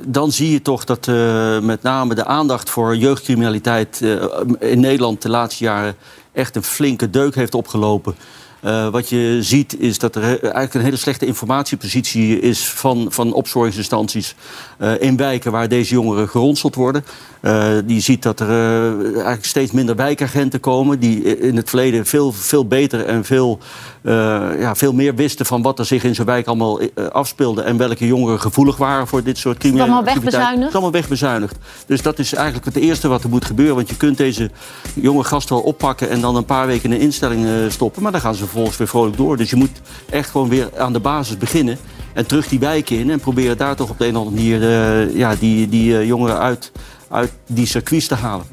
dan 0.07 0.33
zie 0.33 0.53
je 0.53 0.63
toch 0.63 0.85
dat 0.85 1.07
met 1.63 1.83
name 1.83 2.15
de 2.15 2.25
aandacht 2.25 2.71
voor 2.71 2.97
jeugdcriminaliteit 2.97 4.01
in 4.59 4.81
Nederland 4.81 5.23
de 5.23 5.29
laatste 5.29 5.65
jaren 5.65 5.95
echt 6.33 6.57
een 6.57 6.63
flinke 6.63 7.11
deuk 7.11 7.35
heeft 7.35 7.55
opgelopen. 7.55 8.15
Eh, 8.61 8.89
wat 8.89 9.09
je 9.09 9.39
ziet 9.41 9.81
is 9.81 9.99
dat 9.99 10.17
er 10.17 10.23
eigenlijk 10.23 10.75
een 10.75 10.81
hele 10.81 10.97
slechte 10.97 11.27
informatiepositie 11.27 12.41
is 12.41 12.69
van, 12.69 13.07
van 13.11 13.33
opsporingsinstanties 13.33 14.35
eh, 14.79 15.01
in 15.01 15.17
wijken 15.17 15.53
waar 15.53 15.69
deze 15.69 15.95
jongeren 15.95 16.29
geronseld 16.29 16.75
worden. 16.75 17.05
Eh, 17.41 17.69
die 17.85 18.01
ziet 18.01 18.23
dat 18.23 18.41
er 18.41 18.49
eigenlijk 19.15 19.45
steeds 19.45 19.73
minder 19.73 19.97
wijkagenten 19.97 20.61
komen 20.61 20.99
die 20.99 21.39
in 21.39 21.57
het 21.57 21.69
verleden 21.69 22.07
veel, 22.07 22.33
veel 22.33 22.67
beter 22.67 23.07
en 23.07 23.25
veel, 23.25 23.59
ja, 24.59 24.75
veel 24.75 24.93
meer 24.93 25.15
wisten 25.15 25.47
van 25.47 25.63
wat 25.63 25.79
er 25.79 25.85
zich 25.85 26.05
in 26.05 26.15
zo'n 26.15 26.27
wijk 26.27 26.47
allemaal 26.47 26.81
afspeelde 27.13 27.63
en 27.63 27.77
welke 27.77 28.07
jongeren 28.07 28.41
gevoelig 28.41 28.77
waren 28.77 29.07
voor 29.07 29.23
dit 29.23 29.39
soort 29.39 29.59
criminele 29.59 29.91
allemaal 29.91 30.15
wegbezuinigd? 30.15 30.65
Het 30.65 30.73
allemaal 30.73 30.93
wegbezuinigd. 30.93 31.57
Dus 31.87 32.03
dat 32.03 32.19
is 32.19 32.35
eigenlijk 32.35 32.65
het 32.65 32.77
eerste 32.77 33.09
wat 33.09 33.23
er 33.23 33.29
moet 33.29 33.45
gebeuren. 33.45 33.75
Want 33.75 33.89
je 33.89 33.97
kunt 33.97 34.17
deze 34.17 34.51
jonge 34.95 35.25
gasten 35.25 35.55
wel 35.55 35.65
oppakken 35.65 36.11
en 36.11 36.21
dan 36.21 36.37
een 36.37 36.45
paar 36.45 36.67
weken 36.67 36.85
in 36.85 36.97
een 36.97 37.03
instelling 37.03 37.73
stoppen. 37.73 38.03
Maar 38.03 38.13
dan 38.13 38.21
gaan 38.21 38.35
ze 38.35 38.47
vervolgens 38.51 38.77
weer 38.77 38.89
vrolijk 38.89 39.17
door. 39.17 39.37
Dus 39.37 39.51
je 39.51 39.57
moet 39.57 39.81
echt 40.11 40.31
gewoon 40.31 40.49
weer 40.49 40.79
aan 40.79 40.93
de 40.93 41.01
basis 41.01 41.37
beginnen. 41.37 41.79
En 42.15 42.27
terug 42.27 42.49
die 42.49 42.59
wijken 42.59 42.99
in. 42.99 43.11
En 43.11 43.21
proberen 43.21 43.57
daar 43.57 43.77
toch 43.77 43.91
op 43.91 43.99
de 43.99 44.07
een 44.07 44.17
of 44.17 44.27
andere 44.27 44.37
manier 44.37 44.63
eh, 44.63 45.17
ja, 45.17 45.35
die, 45.35 45.69
die 45.69 45.99
eh, 45.99 46.07
jongeren 46.07 46.39
uit, 46.39 46.73
uit 47.09 47.33
die 47.47 47.67
circuits 47.67 48.07
te 48.07 48.15
halen. 48.15 48.47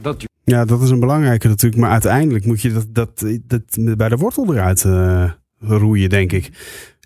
Ja, 0.44 0.66
dat 0.66 0.82
is 0.82 0.90
een 0.90 1.00
belangrijke 1.00 1.48
natuurlijk. 1.48 1.82
Maar 1.82 1.92
uiteindelijk 1.92 2.46
moet 2.46 2.62
je 2.62 2.74
dat, 2.74 2.86
dat, 2.90 3.26
dat 3.48 3.98
bij 3.98 4.10
de 4.10 4.16
wortel 4.16 4.54
eruit 4.54 4.86
eh, 4.86 5.32
roeien, 5.60 6.10
denk 6.10 6.32
ik. 6.32 6.50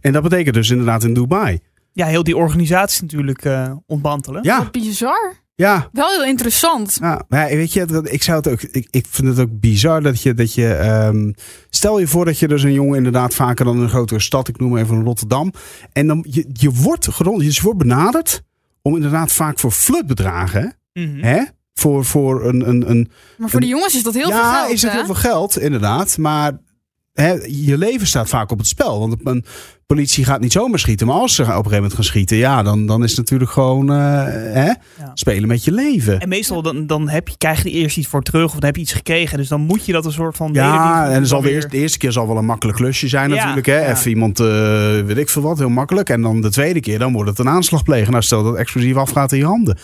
En 0.02 0.12
dat 0.12 0.24
betekent 0.24 0.56
dus 0.56 0.70
inderdaad 0.70 1.04
in 1.04 1.14
Dubai. 1.14 1.60
ja, 1.94 2.06
heel 2.06 2.24
die 2.24 2.38
organisatie 2.38 3.02
natuurlijk 3.02 3.46
eh 3.46 3.72
ontmantelen. 3.86 4.44
Ja, 4.44 4.58
Wat 4.58 4.72
bizar. 4.72 5.34
Ja. 5.56 5.90
Wel 5.92 6.10
heel 6.10 6.26
interessant. 6.26 6.98
Ja, 7.02 7.26
maar 7.28 7.52
ja, 7.52 7.56
weet 7.56 7.74
je, 7.74 8.02
ik 8.04 8.24
zou 8.24 8.38
het 8.38 8.48
ook. 8.48 8.62
Ik, 8.62 8.88
ik 8.92 9.06
vind 9.10 9.28
het 9.28 9.40
ook 9.40 9.60
bizar 9.60 10.02
dat 10.02 10.22
je. 10.22 10.34
Dat 10.34 10.54
je 10.54 10.74
ehm, 10.74 11.32
stel 11.70 12.00
je 12.00 12.08
voor 12.08 12.26
dat 12.26 12.40
je 12.40 12.48
dus 12.48 12.64
een 12.64 12.74
jongen 12.74 12.98
inderdaad 12.98 13.34
vaker 13.34 13.66
dan 13.66 13.76
in 13.76 13.82
een 13.82 13.90
grotere 13.90 14.20
stad, 14.20 14.48
ik 14.48 14.60
noem 14.60 14.78
even 14.78 15.04
Rotterdam. 15.04 15.54
En 15.94 16.08
dan 16.08 16.26
je, 16.30 16.46
je 16.54 16.72
wordt 16.72 17.08
gerond, 17.12 17.56
je 17.56 17.62
wordt 17.62 17.80
benaderd 17.80 18.42
om 18.82 18.96
inderdaad 18.96 19.32
vaak 19.32 19.60
voor 19.60 19.72
flutbedragen. 19.72 20.76
Mhm. 20.94 21.24
Hè? 21.24 21.44
Voor, 21.74 22.06
voor 22.06 22.46
een, 22.46 22.70
een, 22.70 22.90
een. 22.90 23.12
Maar 23.38 23.50
voor 23.50 23.60
de 23.60 23.68
jongens 23.68 23.96
is 23.96 24.04
dat 24.04 24.14
heel 24.14 24.30
ja, 24.30 24.42
veel 24.42 24.60
geld. 24.60 24.74
is 24.74 24.82
het 24.82 24.92
heel 24.92 25.06
veel 25.06 25.16
geld, 25.16 25.60
inderdaad. 25.60 26.18
Maar 26.18 26.60
je 27.48 27.78
leven 27.78 28.08
staat 28.08 28.30
vaak 28.30 28.52
op 28.52 28.58
het 28.58 28.68
spel. 28.68 29.00
Want 29.00 29.16
een 29.24 29.46
politie 29.86 30.26
gaat 30.26 30.40
niet 30.40 30.52
zomaar 30.52 30.80
schieten. 30.80 31.08
Maar 31.08 31.16
als 31.16 31.36
ze 31.36 31.42
op 31.42 31.48
een 31.48 31.56
gegeven 31.56 31.76
moment 31.76 31.94
gaan 31.94 32.04
schieten, 32.04 32.38
ja, 32.38 32.64
dan, 32.64 32.86
dan 32.86 33.04
is 33.04 33.10
het 33.10 33.20
natuurlijk 33.20 33.52
gewoon 33.52 33.92
eh, 33.92 34.24
hè, 34.54 34.72
spelen 35.14 35.48
met 35.48 35.64
je 35.64 35.72
leven. 35.72 36.20
En 36.20 36.30
meestal 36.30 36.62
dan, 36.62 36.88
dan 36.88 37.10
heb 37.10 37.28
je, 37.28 37.38
krijg 37.38 37.64
je 37.64 37.70
er 37.70 37.76
eerst 37.76 37.98
iets 37.98 38.08
voor 38.08 38.22
terug 38.22 38.46
of 38.46 38.52
dan 38.52 38.66
heb 38.66 38.76
je 38.76 38.82
iets 38.82 38.94
gekregen. 38.94 39.38
Dus 39.38 39.48
dan 39.48 39.62
moet 39.62 39.86
je 39.86 39.92
dat 39.92 40.06
een 40.06 40.12
soort 40.12 40.36
van... 40.36 40.54
Ja, 40.54 41.10
en 41.10 41.28
zal 41.28 41.38
dan 41.38 41.42
de, 41.42 41.46
weer- 41.46 41.56
eerste, 41.56 41.70
de 41.70 41.78
eerste 41.78 41.98
keer 41.98 42.12
zal 42.12 42.28
wel 42.28 42.38
een 42.38 42.46
makkelijk 42.46 42.78
klusje 42.78 43.08
zijn 43.08 43.30
Ja, 43.30 43.36
natuurlijk. 43.36 43.66
Hè? 43.66 43.80
ja. 43.80 43.92
Even 43.92 44.10
iemand, 44.10 44.40
eh, 44.40 44.46
weet 45.06 45.18
ik 45.18 45.30
veel 45.30 45.42
wat, 45.42 45.58
heel 45.58 45.70
makkelijk. 45.70 46.10
En 46.10 46.22
dan 46.22 46.42
de 46.42 46.50
tweede 46.52 46.80
keer, 46.80 47.00
dan 47.00 47.14
wordt 47.14 47.30
het 47.30 47.40
een 47.40 47.50
aanslag 47.50 47.84
plegen. 47.84 48.12
Nou, 48.12 48.24
stel 48.24 48.44
dat 48.44 48.56
explosief 48.56 48.96
afgaat 48.96 49.32
in 49.32 49.38
je 49.38 49.46
handen. 49.46 49.78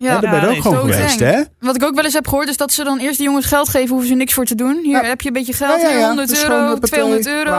Ja, 0.00 0.12
Ja, 0.12 0.20
daar 0.20 0.30
ben 0.30 0.40
je 0.40 0.46
nee, 0.46 0.56
ook 0.56 0.62
gewoon 0.62 0.92
geweest, 0.92 1.18
hè? 1.20 1.40
Wat 1.58 1.76
ik 1.76 1.84
ook 1.84 1.94
wel 1.94 2.04
eens 2.04 2.12
heb 2.14 2.28
gehoord 2.28 2.48
is 2.48 2.56
dat 2.56 2.72
ze 2.72 2.84
dan 2.84 2.98
eerst 2.98 3.18
de 3.18 3.24
jongens 3.24 3.46
geld 3.46 3.68
geven, 3.68 3.88
hoeven 3.88 4.08
ze 4.08 4.14
niks 4.14 4.34
voor 4.34 4.44
te 4.44 4.54
doen. 4.54 4.80
Hier 4.82 5.02
Ja. 5.02 5.08
heb 5.08 5.20
je 5.20 5.26
een 5.26 5.32
beetje 5.34 5.52
geld, 5.52 5.80
hier 5.80 6.06
100 6.06 6.28
Het 6.28 6.36
is 6.38 6.42
euro, 6.42 6.54
gewoon, 6.54 6.68
huppatee, 6.70 6.90
200 6.98 7.26
euro. 7.26 7.50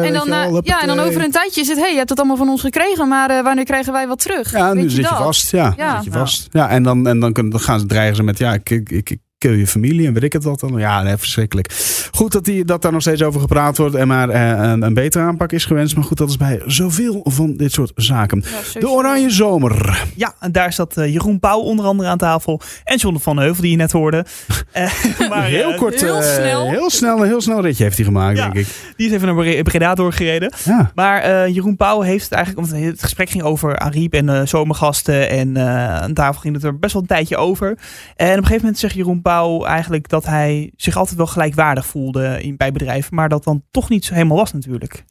Weet 0.00 0.04
En 0.06 0.12
dan, 0.12 0.28
wel, 0.28 0.56
eh, 0.56 0.58
ja, 0.62 0.80
en 0.80 0.86
dan 0.86 0.98
over 0.98 1.24
een 1.24 1.30
tijdje 1.30 1.60
is 1.60 1.68
het, 1.68 1.76
hé, 1.76 1.82
hey, 1.82 1.92
je 1.92 1.96
hebt 1.98 2.08
het 2.10 2.18
allemaal 2.18 2.36
van 2.36 2.48
ons 2.48 2.60
gekregen, 2.60 3.08
maar 3.08 3.30
eh, 3.30 3.42
wanneer 3.42 3.64
krijgen 3.64 3.92
wij 3.92 4.06
wat 4.08 4.18
terug? 4.18 4.52
Ja, 4.52 4.72
nu 4.74 4.80
zit 4.80 4.92
je 4.92 5.02
dat? 5.02 5.10
vast. 5.18 5.50
Ja, 5.50 5.74
Ja. 5.76 5.96
zit 5.96 6.04
je 6.04 6.18
vast. 6.18 6.48
Ja, 6.50 6.68
en 6.68 6.82
dan, 6.82 7.06
en 7.06 7.20
dan, 7.20 7.32
kunnen, 7.32 7.52
dan 7.52 7.60
gaan 7.60 7.80
ze 7.80 7.86
dreigen 7.86 8.16
ze 8.16 8.22
met, 8.22 8.38
ja, 8.38 8.52
ik, 8.52 8.70
ik, 8.70 8.90
ik, 8.90 9.10
ik 9.10 9.18
kill 9.38 9.58
je 9.58 9.66
familie 9.66 10.06
en 10.06 10.12
weet 10.12 10.22
ik 10.22 10.32
het 10.32 10.44
wat 10.44 10.60
dan. 10.60 10.78
Ja, 10.78 11.02
nee, 11.02 11.16
verschrikkelijk. 11.16 11.70
Goed 12.12 12.32
dat, 12.32 12.44
die, 12.44 12.64
dat 12.64 12.82
daar 12.82 12.92
nog 12.92 13.00
steeds 13.00 13.22
over 13.22 13.40
gepraat 13.40 13.76
wordt 13.76 13.94
en 13.94 14.08
maar 14.08 14.28
eh, 14.30 14.70
een, 14.70 14.82
een 14.82 14.94
betere 14.94 15.24
aanpak 15.24 15.52
is 15.52 15.64
gewenst. 15.64 15.94
Maar 15.96 16.04
goed, 16.04 16.16
dat 16.18 16.28
is 16.28 16.36
bij 16.36 16.62
zoveel 16.66 17.20
van 17.24 17.56
dit 17.56 17.72
soort 17.72 17.92
zaken. 17.94 18.44
Ja. 18.74 18.80
De 18.80 18.88
Oranje 18.88 19.30
Zomer. 19.30 20.04
Ja, 20.14 20.34
en 20.40 20.52
daar 20.52 20.72
zat 20.72 20.96
eh, 20.96 21.12
Jeroen 21.12 21.38
Pauw 21.40 21.58
onder 21.60 21.84
andere 21.84 22.08
aan 22.08 22.18
tafel. 22.18 22.60
En 22.84 22.96
John 22.96 23.18
van 23.18 23.38
Heuvel, 23.38 23.62
die 23.62 23.70
je 23.70 23.76
net 23.76 23.92
hoorde. 23.92 24.24
Eh, 24.72 25.28
maar, 25.28 25.44
heel 25.44 25.70
eh, 25.72 25.78
kort, 25.78 26.00
heel 26.00 26.22
snel. 26.22 26.68
heel 26.70 26.90
snel, 26.90 27.18
een 27.20 27.26
heel 27.26 27.40
snel 27.40 27.60
ritje 27.62 27.82
heeft 27.84 27.96
hij 27.96 28.04
gemaakt, 28.04 28.36
Ja. 28.38 28.42
denk 28.42 28.66
ik. 28.66 28.66
Die 28.96 29.06
is 29.06 29.12
even 29.12 29.26
naar 29.26 29.34
Bre- 29.36 29.62
Breda 29.62 29.94
doorgereden. 29.94 30.52
Ja. 30.64 30.90
Maar 30.94 31.20
eh, 31.22 31.54
Jeroen 31.54 31.76
Pauw 31.76 32.00
heeft 32.00 32.24
het 32.24 32.32
eigenlijk, 32.32 32.68
want 32.68 32.82
het 32.84 33.02
gesprek 33.02 33.30
ging 33.30 33.42
over 33.44 33.78
Ariep 33.78 34.12
en 34.14 34.28
eh, 34.28 34.40
zomergasten. 34.46 35.28
En 35.30 35.56
eh, 35.56 35.94
aan 36.00 36.12
tafel 36.14 36.40
ging 36.40 36.54
het 36.54 36.64
er 36.64 36.78
best 36.78 36.92
wel 36.92 37.02
een 37.02 37.08
tijdje 37.08 37.36
over. 37.36 37.66
En 37.68 37.74
op 38.30 38.36
een 38.36 38.36
gegeven 38.36 38.56
moment 38.60 38.78
zegt 38.78 38.94
Jeroen 38.94 39.22
Eigenlijk 39.26 40.08
dat 40.08 40.24
hij 40.26 40.72
zich 40.76 40.96
altijd 40.96 41.16
wel 41.16 41.26
gelijkwaardig 41.26 41.86
voelde 41.86 42.42
in, 42.42 42.56
bij 42.56 42.72
bedrijven. 42.72 43.14
Maar 43.14 43.28
dat 43.28 43.44
dan 43.44 43.62
toch 43.70 43.88
niet 43.88 44.04
zo 44.04 44.14
helemaal 44.14 44.36
was 44.36 44.52
natuurlijk. 44.52 45.04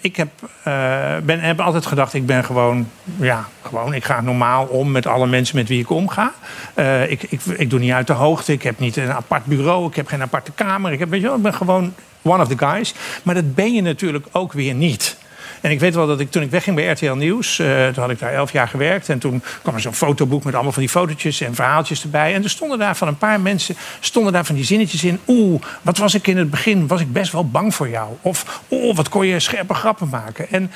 Ik 0.00 0.16
heb, 0.16 0.28
eh, 0.64 1.16
ben, 1.24 1.40
heb 1.40 1.60
altijd 1.60 1.86
gedacht, 1.86 2.14
ik 2.14 2.26
ben 2.26 2.44
gewoon, 2.44 2.88
ja, 3.16 3.48
gewoon, 3.62 3.94
ik 3.94 4.04
ga 4.04 4.20
normaal 4.20 4.66
om 4.66 4.90
met 4.90 5.06
alle 5.06 5.26
mensen 5.26 5.56
met 5.56 5.68
wie 5.68 5.80
ik 5.80 5.90
omga. 5.90 6.32
Eh, 6.74 7.10
ik, 7.10 7.22
ik, 7.22 7.40
ik 7.44 7.70
doe 7.70 7.78
niet 7.78 7.92
uit 7.92 8.06
de 8.06 8.12
hoogte, 8.12 8.52
ik 8.52 8.62
heb 8.62 8.78
niet 8.78 8.96
een 8.96 9.12
apart 9.12 9.44
bureau, 9.44 9.86
ik 9.86 9.96
heb 9.96 10.06
geen 10.06 10.22
aparte 10.22 10.52
kamer. 10.52 10.92
Ik, 10.92 10.98
heb, 10.98 11.14
ik 11.14 11.42
ben 11.42 11.54
gewoon 11.54 11.94
one 12.22 12.42
of 12.42 12.48
the 12.48 12.58
guys. 12.58 12.94
Maar 13.22 13.34
dat 13.34 13.54
ben 13.54 13.74
je 13.74 13.82
natuurlijk 13.82 14.26
ook 14.32 14.52
weer 14.52 14.74
niet. 14.74 15.16
En 15.62 15.70
ik 15.70 15.80
weet 15.80 15.94
wel 15.94 16.06
dat 16.06 16.20
ik 16.20 16.30
toen 16.30 16.42
ik 16.42 16.50
wegging 16.50 16.76
bij 16.76 16.86
RTL 16.86 17.12
Nieuws, 17.12 17.58
eh, 17.58 17.86
toen 17.86 18.02
had 18.02 18.10
ik 18.10 18.18
daar 18.18 18.32
elf 18.32 18.52
jaar 18.52 18.68
gewerkt. 18.68 19.08
En 19.08 19.18
toen 19.18 19.42
kwam 19.62 19.74
er 19.74 19.80
zo'n 19.80 19.94
fotoboek 19.94 20.44
met 20.44 20.54
allemaal 20.54 20.72
van 20.72 20.82
die 20.82 20.90
fotootjes 20.90 21.40
en 21.40 21.54
verhaaltjes 21.54 22.02
erbij. 22.02 22.34
En 22.34 22.42
er 22.42 22.50
stonden 22.50 22.78
daar 22.78 22.96
van 22.96 23.08
een 23.08 23.18
paar 23.18 23.40
mensen, 23.40 23.76
stonden 24.00 24.32
daar 24.32 24.44
van 24.44 24.54
die 24.54 24.64
zinnetjes 24.64 25.04
in. 25.04 25.20
Oeh, 25.26 25.62
wat 25.82 25.98
was 25.98 26.14
ik 26.14 26.26
in 26.26 26.36
het 26.36 26.50
begin, 26.50 26.86
was 26.86 27.00
ik 27.00 27.12
best 27.12 27.32
wel 27.32 27.48
bang 27.48 27.74
voor 27.74 27.88
jou. 27.88 28.08
Of, 28.22 28.62
oeh, 28.70 28.96
wat 28.96 29.08
kon 29.08 29.26
je 29.26 29.40
scherpe 29.40 29.74
grappen 29.74 30.08
maken. 30.08 30.50
En 30.50 30.70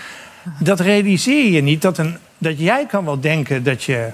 dat 0.58 0.80
realiseer 0.80 1.50
je 1.50 1.60
niet, 1.60 1.82
dat, 1.82 1.98
een, 1.98 2.16
dat 2.38 2.58
jij 2.58 2.86
kan 2.86 3.04
wel 3.04 3.20
denken 3.20 3.62
dat 3.62 3.82
je 3.82 4.08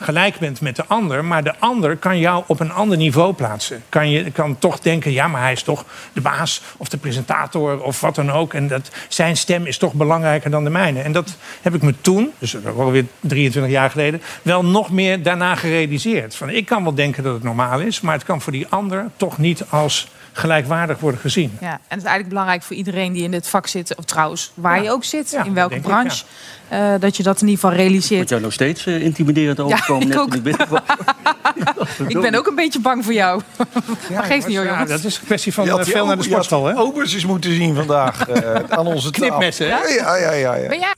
gelijk 0.00 0.38
bent 0.38 0.60
met 0.60 0.76
de 0.76 0.84
ander, 0.86 1.24
maar 1.24 1.44
de 1.44 1.58
ander 1.58 1.96
kan 1.96 2.18
jou 2.18 2.44
op 2.46 2.60
een 2.60 2.72
ander 2.72 2.96
niveau 2.96 3.32
plaatsen. 3.32 3.82
Kan 3.88 4.10
je 4.10 4.30
kan 4.30 4.58
toch 4.58 4.80
denken, 4.80 5.12
ja, 5.12 5.28
maar 5.28 5.42
hij 5.42 5.52
is 5.52 5.62
toch 5.62 5.84
de 6.12 6.20
baas 6.20 6.62
of 6.76 6.88
de 6.88 6.96
presentator 6.96 7.82
of 7.82 8.00
wat 8.00 8.14
dan 8.14 8.32
ook. 8.32 8.54
En 8.54 8.68
dat, 8.68 8.90
zijn 9.08 9.36
stem 9.36 9.66
is 9.66 9.78
toch 9.78 9.92
belangrijker 9.92 10.50
dan 10.50 10.64
de 10.64 10.70
mijne. 10.70 11.00
En 11.00 11.12
dat 11.12 11.36
heb 11.62 11.74
ik 11.74 11.82
me 11.82 11.94
toen, 12.00 12.32
dus 12.38 12.56
alweer 12.76 13.04
23 13.20 13.72
jaar 13.72 13.90
geleden, 13.90 14.22
wel 14.42 14.64
nog 14.64 14.90
meer 14.90 15.22
daarna 15.22 15.54
gerealiseerd. 15.54 16.34
Van, 16.34 16.50
ik 16.50 16.66
kan 16.66 16.82
wel 16.82 16.94
denken 16.94 17.22
dat 17.22 17.34
het 17.34 17.42
normaal 17.42 17.80
is, 17.80 18.00
maar 18.00 18.14
het 18.14 18.24
kan 18.24 18.40
voor 18.40 18.52
die 18.52 18.66
ander 18.68 19.06
toch 19.16 19.38
niet 19.38 19.64
als 19.68 20.08
gelijkwaardig 20.38 20.98
worden 20.98 21.20
gezien. 21.20 21.56
Ja, 21.60 21.70
en 21.72 21.78
het 21.88 21.98
is 21.98 22.04
eigenlijk 22.04 22.28
belangrijk 22.28 22.62
voor 22.62 22.76
iedereen 22.76 23.12
die 23.12 23.22
in 23.22 23.30
dit 23.30 23.48
vak 23.48 23.66
zit, 23.66 23.94
of 23.96 24.04
trouwens 24.04 24.50
waar 24.54 24.76
Ja. 24.76 24.82
je 24.82 24.90
ook 24.90 25.04
zit, 25.04 25.30
Ja, 25.30 25.44
in 25.44 25.54
welke 25.54 25.74
ik, 25.74 25.82
branche, 25.82 26.24
eh, 26.68 26.94
dat 27.00 27.16
je 27.16 27.22
dat 27.22 27.40
in 27.40 27.48
ieder 27.48 27.60
geval 27.60 27.70
Moet 27.70 27.78
realiseert. 27.88 28.28
jij 28.28 28.38
nog 28.38 28.52
steeds 28.52 28.86
eh, 28.86 29.02
intimiderend 29.02 29.60
overkomen? 29.60 30.10
ik 30.12 30.18
ook. 30.18 30.34
Ik 32.08 32.20
ben 32.20 32.34
ook 32.34 32.46
een 32.46 32.54
beetje 32.54 32.80
bang 32.80 33.04
voor 33.04 33.12
jou. 33.12 33.42
maar 34.14 34.24
geeft 34.24 34.46
niet 34.46 34.56
hoor, 34.56 34.64
Ja, 34.66 34.70
jongens. 34.72 34.90
dat 34.90 35.04
is 35.04 35.16
een 35.18 35.24
kwestie 35.24 35.54
van 35.54 35.68
had 35.68 35.78
eh, 35.78 35.84
veel 35.86 36.06
naar 36.06 36.16
de 36.16 36.22
sportschool, 36.22 36.64
hè? 36.66 36.78
Obers 36.78 37.14
eens 37.14 37.24
moeten 37.26 37.54
zien 37.54 37.74
vandaag 37.74 38.28
eh, 38.28 38.54
aan 38.68 38.86
onze 38.86 39.10
tafel. 39.10 39.26
Knipmessen, 39.28 39.66
hè? 39.66 39.76
Ja, 39.82 40.16
ja, 40.16 40.32
ja. 40.32 40.54
ja. 40.54 40.68
Ben 40.68 40.78
jij? 40.78 40.94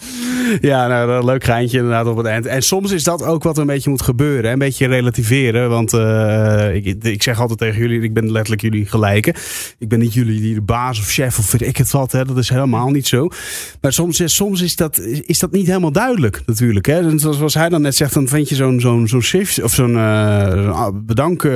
Ja, 0.60 0.86
nou, 0.88 1.10
een 1.10 1.24
leuk 1.24 1.44
geintje 1.44 1.76
inderdaad 1.78 2.06
op 2.06 2.16
het 2.16 2.26
eind. 2.26 2.46
En 2.46 2.62
soms 2.62 2.90
is 2.90 3.04
dat 3.04 3.22
ook 3.24 3.42
wat 3.42 3.54
er 3.56 3.60
een 3.60 3.66
beetje 3.66 3.90
moet 3.90 4.02
gebeuren. 4.02 4.44
hè. 4.44 4.52
Een 4.52 4.58
beetje 4.58 4.86
relativeren. 4.86 5.68
Want 5.70 5.92
eh, 5.92 6.74
ik, 6.74 7.04
ik 7.04 7.22
zeg 7.22 7.40
altijd 7.40 7.58
tegen 7.58 7.80
jullie, 7.80 8.00
ik 8.02 8.14
ben 8.14 8.30
letterlijk 8.32 8.62
jullie 8.62 8.86
gelijke. 8.86 9.34
Ik 9.78 9.88
ben 9.88 9.98
niet 9.98 10.14
jullie 10.14 10.40
die 10.40 10.54
de 10.54 10.60
baas 10.60 10.98
of 10.98 11.06
chef 11.08 11.38
of 11.38 11.50
weet 11.52 11.62
ik 11.62 11.76
het 11.76 11.90
wat. 11.90 12.12
Hè. 12.12 12.24
Dat 12.24 12.36
is 12.38 12.48
helemaal 12.48 12.88
niet 12.90 13.06
zo. 13.08 13.28
Maar 13.80 13.92
soms, 13.92 14.20
is- 14.20 14.34
soms 14.34 14.60
is, 14.60 14.76
dat, 14.76 14.98
is 14.98 15.38
dat 15.38 15.50
niet 15.52 15.66
helemaal 15.66 15.92
duidelijk 15.92 16.42
natuurlijk. 16.46 16.86
Hè. 16.86 16.98
En 17.08 17.18
zoals, 17.18 17.54
hij 17.54 17.68
dan 17.68 17.82
net 17.82 17.96
zegt, 17.96 18.14
dan 18.14 18.28
vind 18.28 18.48
je 18.48 18.54
zo'n 18.54 18.80
zo'n 18.80 19.08
zo'n 19.08 19.22
shift 19.22 19.62
of 19.62 19.72
zo'n 19.74 19.96
eh 19.96 20.88
bedank 20.94 21.42
uh, 21.42 21.52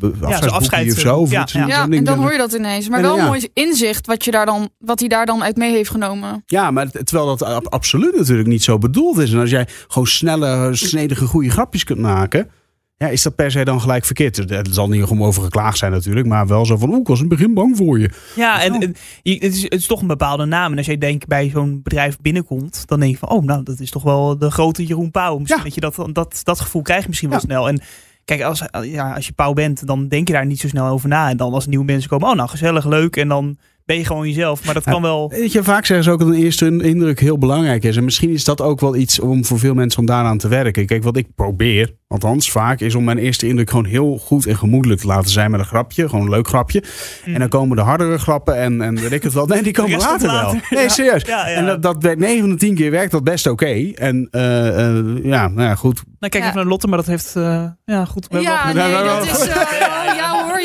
zo'n 0.00 0.50
afscheids- 0.50 0.94
of 0.94 1.00
zo. 1.00 1.16
Of 1.16 1.30
ja, 1.30 1.42
iets- 1.42 1.52
ja. 1.52 1.66
Ja, 1.66 1.88
en 1.88 2.04
dan 2.04 2.18
hoor 2.18 2.32
je 2.32 2.38
dat 2.38 2.52
ineens. 2.52 2.88
Maar 2.88 2.98
En, 2.98 3.04
wel 3.04 3.16
ja. 3.16 3.20
een 3.22 3.26
mooi 3.28 3.48
inzicht 3.54 4.06
wat, 4.06 4.24
je 4.24 4.30
daar 4.30 4.46
dan, 4.46 4.68
wat 4.78 4.98
hij 5.00 5.08
daar 5.08 5.26
dan 5.26 5.42
uit 5.42 5.56
mee 5.56 5.72
heeft 5.72 5.90
genomen. 5.90 6.42
Ja, 6.46 6.70
maar 6.70 6.90
terwijl 6.90 7.26
dat 7.26 7.42
ab- 7.42 7.66
absoluut 7.86 8.16
natuurlijk 8.16 8.48
niet 8.48 8.62
zo 8.62 8.78
bedoeld 8.78 9.18
is. 9.18 9.32
En 9.32 9.38
als 9.40 9.50
jij 9.50 9.66
gewoon 9.88 10.06
snelle, 10.06 10.70
snedige, 10.76 11.26
goede 11.26 11.50
grapjes 11.50 11.84
kunt 11.84 11.98
maken. 11.98 12.50
Ja, 12.98 13.08
is 13.08 13.22
dat 13.22 13.34
per 13.34 13.50
se 13.50 13.64
dan 13.64 13.80
gelijk 13.80 14.04
verkeerd? 14.04 14.36
Er 14.38 14.50
er 14.52 14.66
zal 14.70 14.88
niet 14.88 15.04
om 15.04 15.22
over 15.22 15.42
geklaagd 15.42 15.78
zijn 15.78 15.92
natuurlijk. 15.92 16.26
Maar 16.26 16.46
wel 16.46 16.66
zo 16.66 16.76
van, 16.76 16.88
oeh, 16.88 16.98
ik 17.00 17.06
was 17.06 17.20
in 17.20 17.24
het 17.28 17.38
begin 17.38 17.54
bang 17.54 17.76
voor 17.76 17.98
je. 17.98 18.10
Ja, 18.36 18.62
en, 18.62 18.80
het, 18.80 18.98
is, 19.22 19.62
het 19.62 19.72
is 19.74 19.86
toch 19.86 20.00
een 20.00 20.06
bepaalde 20.06 20.44
naam. 20.44 20.70
En 20.72 20.76
als 20.76 20.86
jij 20.86 20.98
denk 20.98 21.26
bij 21.26 21.50
zo'n 21.52 21.80
bedrijf 21.82 22.18
binnenkomt, 22.20 22.82
dan 22.86 23.00
denk 23.00 23.12
je 23.12 23.18
van, 23.18 23.28
oh, 23.28 23.44
nou, 23.44 23.62
dat 23.62 23.80
is 23.80 23.90
toch 23.90 24.02
wel 24.02 24.38
de 24.38 24.50
grote 24.50 24.86
Jeroen 24.86 25.10
Pauw. 25.10 25.38
Misschien 25.38 25.58
Ja. 25.58 25.64
dat 25.64 25.74
je 25.74 25.80
dat, 25.80 26.14
dat, 26.14 26.40
dat 26.42 26.60
gevoel 26.60 26.82
krijg 26.82 27.02
je 27.02 27.08
misschien 27.08 27.30
wel 27.30 27.38
Ja. 27.38 27.44
snel. 27.44 27.68
En 27.68 27.80
kijk, 28.24 28.42
als, 28.42 28.62
ja, 28.82 29.12
als 29.14 29.26
je 29.26 29.32
Pauw 29.32 29.52
bent, 29.52 29.86
dan 29.86 30.08
denk 30.08 30.28
je 30.28 30.34
daar 30.34 30.46
niet 30.46 30.60
zo 30.60 30.68
snel 30.68 30.86
over 30.86 31.08
na. 31.08 31.28
En 31.30 31.36
dan 31.36 31.52
als 31.52 31.66
nieuwe 31.66 31.84
mensen 31.84 32.10
komen, 32.10 32.28
oh, 32.28 32.34
nou, 32.34 32.48
gezellig, 32.48 32.84
leuk. 32.86 33.16
En 33.16 33.28
dan 33.28 33.56
ben 33.86 33.96
je 33.96 34.04
gewoon 34.04 34.26
jezelf. 34.28 34.64
Maar 34.64 34.74
dat 34.74 34.84
Ja. 34.84 34.90
kan 34.92 35.02
wel... 35.02 35.28
Weet 35.30 35.52
je, 35.52 35.62
vaak 35.62 35.86
zeggen 35.86 36.04
ze 36.04 36.10
ook 36.10 36.18
dat 36.18 36.28
een 36.28 36.34
eerste 36.34 36.66
indruk 36.82 37.20
heel 37.20 37.38
belangrijk 37.38 37.84
is. 37.84 37.96
En 37.96 38.04
misschien 38.04 38.30
is 38.30 38.44
dat 38.44 38.60
ook 38.60 38.80
wel 38.80 38.96
iets 38.96 39.20
om 39.20 39.44
voor 39.44 39.58
veel 39.58 39.74
mensen 39.74 40.00
om 40.00 40.06
daaraan 40.06 40.38
te 40.38 40.48
werken. 40.48 40.86
Kijk, 40.86 41.02
wat 41.02 41.16
ik 41.16 41.26
probeer, 41.34 41.92
althans 42.08 42.50
vaak, 42.50 42.80
is 42.80 42.94
om 42.94 43.04
mijn 43.04 43.18
eerste 43.18 43.46
indruk 43.48 43.70
gewoon 43.70 43.84
heel 43.84 44.18
goed 44.18 44.46
en 44.46 44.56
gemoedelijk 44.56 45.00
te 45.00 45.06
laten 45.06 45.30
zijn 45.30 45.50
met 45.50 45.60
een 45.60 45.66
grapje. 45.66 46.08
Gewoon 46.08 46.24
een 46.24 46.30
leuk 46.30 46.48
grapje. 46.48 46.82
En 47.24 47.38
dan 47.38 47.48
komen 47.48 47.76
de 47.76 47.82
hardere 47.82 48.18
grappen 48.18 48.56
en, 48.56 48.82
en 48.82 48.94
weet 49.00 49.12
ik 49.12 49.22
het 49.22 49.32
wel. 49.32 49.46
Nee, 49.46 49.62
die 49.62 49.72
komen 49.72 49.90
Mm. 49.92 49.98
later 49.98 50.30
wel. 50.32 50.52
Nee, 50.70 50.82
Ja. 50.82 50.88
serieus. 50.88 51.22
Ja, 51.22 51.48
ja. 51.48 51.54
En 51.54 51.66
dat, 51.66 51.82
dat 51.82 51.96
werkt 52.02 52.20
9 52.20 52.40
van 52.40 52.48
de 52.48 52.56
10 52.56 52.74
keer 52.74 52.90
werkt 52.90 53.10
dat 53.12 53.24
best 53.24 53.46
oké. 53.46 53.90
En 53.94 54.28
eh, 54.30 54.68
eh, 54.98 55.04
ja, 55.24 55.48
nou 55.48 55.68
ja, 55.68 55.74
goed. 55.74 55.94
Nou, 56.18 56.32
kijk 56.32 56.34
Ja. 56.34 56.40
even 56.48 56.56
naar 56.56 56.64
Lotte, 56.70 56.86
maar 56.86 56.98
dat 56.98 57.06
heeft... 57.06 57.36
eh, 57.36 57.64
ja, 57.84 58.04
goed. 58.04 58.26
Ja, 58.30 58.72
wel- 58.74 58.86
nee, 58.88 59.04
dat 59.04 59.24
is... 59.24 59.48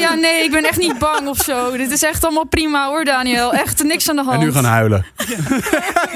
ja 0.01 0.13
nee, 0.13 0.43
ik 0.43 0.51
ben 0.51 0.63
echt 0.65 0.77
niet 0.77 0.99
bang 0.99 1.27
of 1.27 1.37
zo. 1.37 1.77
Dit 1.77 1.91
is 1.91 2.03
echt 2.03 2.23
allemaal 2.23 2.45
prima 2.45 2.87
hoor, 2.87 3.05
Daniel. 3.05 3.53
Echt 3.53 3.83
niks 3.83 4.09
aan 4.09 4.15
de 4.15 4.23
hand. 4.23 4.39
En 4.39 4.45
nu 4.45 4.51
gaan 4.53 4.63
huilen. 4.65 5.05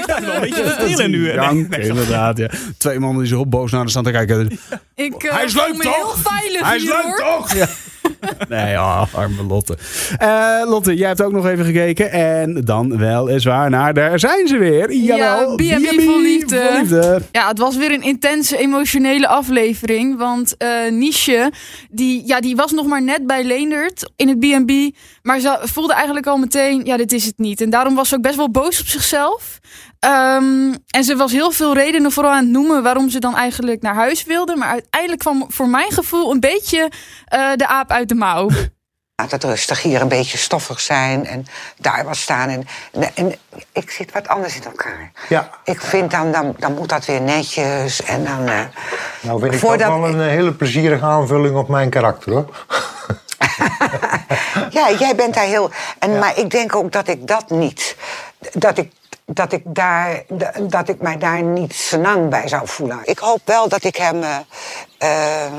Ja, 0.06 0.20
wel 0.20 0.34
een 0.34 0.40
beetje 0.40 0.64
vertellen 0.64 1.10
nu. 1.10 1.32
Nee, 1.34 1.66
nee, 1.68 1.88
inderdaad. 1.88 2.36
Ja. 2.38 2.48
Twee 2.78 2.98
mannen 2.98 3.18
die 3.18 3.28
zich 3.28 3.38
op 3.38 3.50
boos 3.50 3.70
naar 3.70 3.84
de 3.84 3.90
staan 3.90 4.04
te 4.04 4.10
kijken. 4.10 4.58
Ik 4.94 5.22
eh, 5.22 5.32
Hij 5.34 5.44
is 5.44 5.54
leuk, 5.54 5.82
toch? 5.82 5.96
heel 5.96 6.14
veilig 6.22 6.60
Hij 6.66 6.76
is 6.76 6.82
hier 6.82 6.92
leuk, 6.92 7.02
hoor. 7.02 7.16
toch? 7.16 7.54
Ja. 7.54 7.66
Nee, 8.48 8.74
oh, 8.74 9.14
arme 9.14 9.42
Lotte. 9.42 9.78
Eh, 10.18 10.62
Lotte, 10.64 10.94
jij 10.94 11.08
hebt 11.08 11.22
ook 11.22 11.32
nog 11.32 11.46
even 11.46 11.64
gekeken. 11.64 12.10
En 12.10 12.64
dan 12.64 12.98
weliswaar 12.98 13.70
naar, 13.70 13.94
daar 13.94 14.18
zijn 14.18 14.48
ze 14.48 14.58
weer. 14.58 14.92
Jawel, 14.92 15.54
B&B 15.54 16.00
voor 16.00 16.20
liefde. 16.20 16.68
liefde. 16.78 17.22
Ja, 17.32 17.48
het 17.48 17.58
was 17.58 17.76
weer 17.76 17.92
een 17.92 18.02
intense 18.02 18.58
emotionele 18.58 19.28
aflevering. 19.28 20.18
Want 20.18 20.56
Niche, 20.90 21.52
die, 21.90 22.22
ja, 22.26 22.40
die 22.40 22.56
was 22.56 22.72
nog 22.72 22.86
maar 22.86 23.02
net 23.02 23.26
bij 23.26 23.44
Leendert 23.44 24.10
in 24.16 24.28
het 24.28 24.38
B&B. 24.38 24.96
Maar 25.22 25.40
ze 25.40 25.58
voelde 25.62 25.94
eigenlijk 25.94 26.26
al 26.26 26.36
meteen, 26.36 26.84
ja, 26.84 26.96
dit 26.96 27.12
is 27.12 27.24
het 27.24 27.38
niet. 27.38 27.60
En 27.60 27.70
daarom 27.70 27.94
was 27.94 28.08
ze 28.08 28.14
ook 28.14 28.22
best 28.22 28.36
wel 28.36 28.50
boos 28.50 28.80
op 28.80 28.86
zichzelf. 28.86 29.58
Ehm, 30.06 30.74
en 30.90 31.04
ze 31.04 31.16
was 31.16 31.32
heel 31.32 31.50
veel 31.50 31.74
redenen 31.74 32.12
vooral 32.12 32.32
aan 32.32 32.42
het 32.42 32.52
noemen 32.52 32.82
waarom 32.82 33.10
ze 33.10 33.18
dan 33.18 33.36
eigenlijk 33.36 33.82
naar 33.82 33.94
huis 33.94 34.24
wilde. 34.24 34.56
Maar 34.56 34.68
uiteindelijk 34.68 35.20
kwam 35.20 35.44
voor 35.48 35.68
mijn 35.68 35.92
gevoel 35.92 36.30
een 36.32 36.40
beetje 36.40 36.90
eh, 37.26 37.50
de 37.56 37.66
aap 37.66 37.90
uit 37.90 38.08
de 38.08 38.14
mouw. 38.14 38.48
Laat 39.22 39.30
het 39.30 39.44
rustig 39.44 39.82
hier 39.82 40.00
een 40.00 40.08
beetje 40.08 40.38
stoffig 40.38 40.80
zijn 40.80 41.26
en 41.26 41.46
daar 41.78 42.04
wat 42.04 42.16
staan. 42.16 42.48
En, 42.48 42.66
en 43.14 43.34
ik 43.72 43.90
zit 43.90 44.12
wat 44.12 44.28
anders 44.28 44.56
in 44.56 44.64
elkaar. 44.64 45.12
Ja. 45.28 45.50
Ik 45.64 45.80
vind 45.80 46.10
dan, 46.10 46.32
dan, 46.32 46.54
dan 46.58 46.74
moet 46.74 46.88
dat 46.88 47.04
weer 47.04 47.20
netjes 47.20 48.02
en 48.02 48.24
dan... 48.24 48.46
eh, 48.48 48.60
Nou 49.20 49.40
vind 49.40 49.52
ik 49.52 49.58
Voordat- 49.58 49.88
dat 49.90 49.98
wel 50.00 50.08
een 50.08 50.20
eh, 50.20 50.26
hele 50.26 50.52
plezierige 50.52 51.04
aanvulling 51.04 51.56
op 51.56 51.68
mijn 51.68 51.90
karakter, 51.90 52.32
hoor. 52.32 52.46
Ja, 54.70 54.90
jij 54.98 55.14
bent 55.16 55.34
daar 55.34 55.44
heel. 55.44 55.70
En, 55.98 56.18
Maar 56.18 56.38
ik 56.38 56.50
denk 56.50 56.74
ook 56.76 56.92
dat 56.92 57.08
ik 57.08 57.26
dat 57.26 57.50
niet. 57.50 57.96
Dat 58.52 58.78
ik. 58.78 58.92
Dat 59.32 59.52
ik, 59.52 59.62
daar, 59.64 60.24
dat 60.62 60.88
ik 60.88 61.00
mij 61.00 61.18
daar 61.18 61.42
niet 61.42 61.74
senang 61.74 62.30
bij 62.30 62.48
zou 62.48 62.68
voelen. 62.68 63.00
Ik 63.04 63.18
hoop 63.18 63.40
wel 63.44 63.68
dat 63.68 63.84
ik 63.84 63.96
hem 63.96 64.22
eh, 64.22 64.38
eh, 64.98 65.52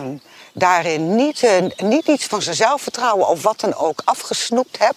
daarin 0.53 1.15
niet, 1.15 1.43
eh, 1.43 1.63
niet 1.77 2.07
iets 2.07 2.25
van 2.25 2.41
zijn 2.41 2.55
zelfvertrouwen 2.55 3.27
of 3.27 3.43
wat 3.43 3.59
dan 3.59 3.75
ook 3.75 4.01
afgesnoept 4.05 4.79
heb. 4.79 4.95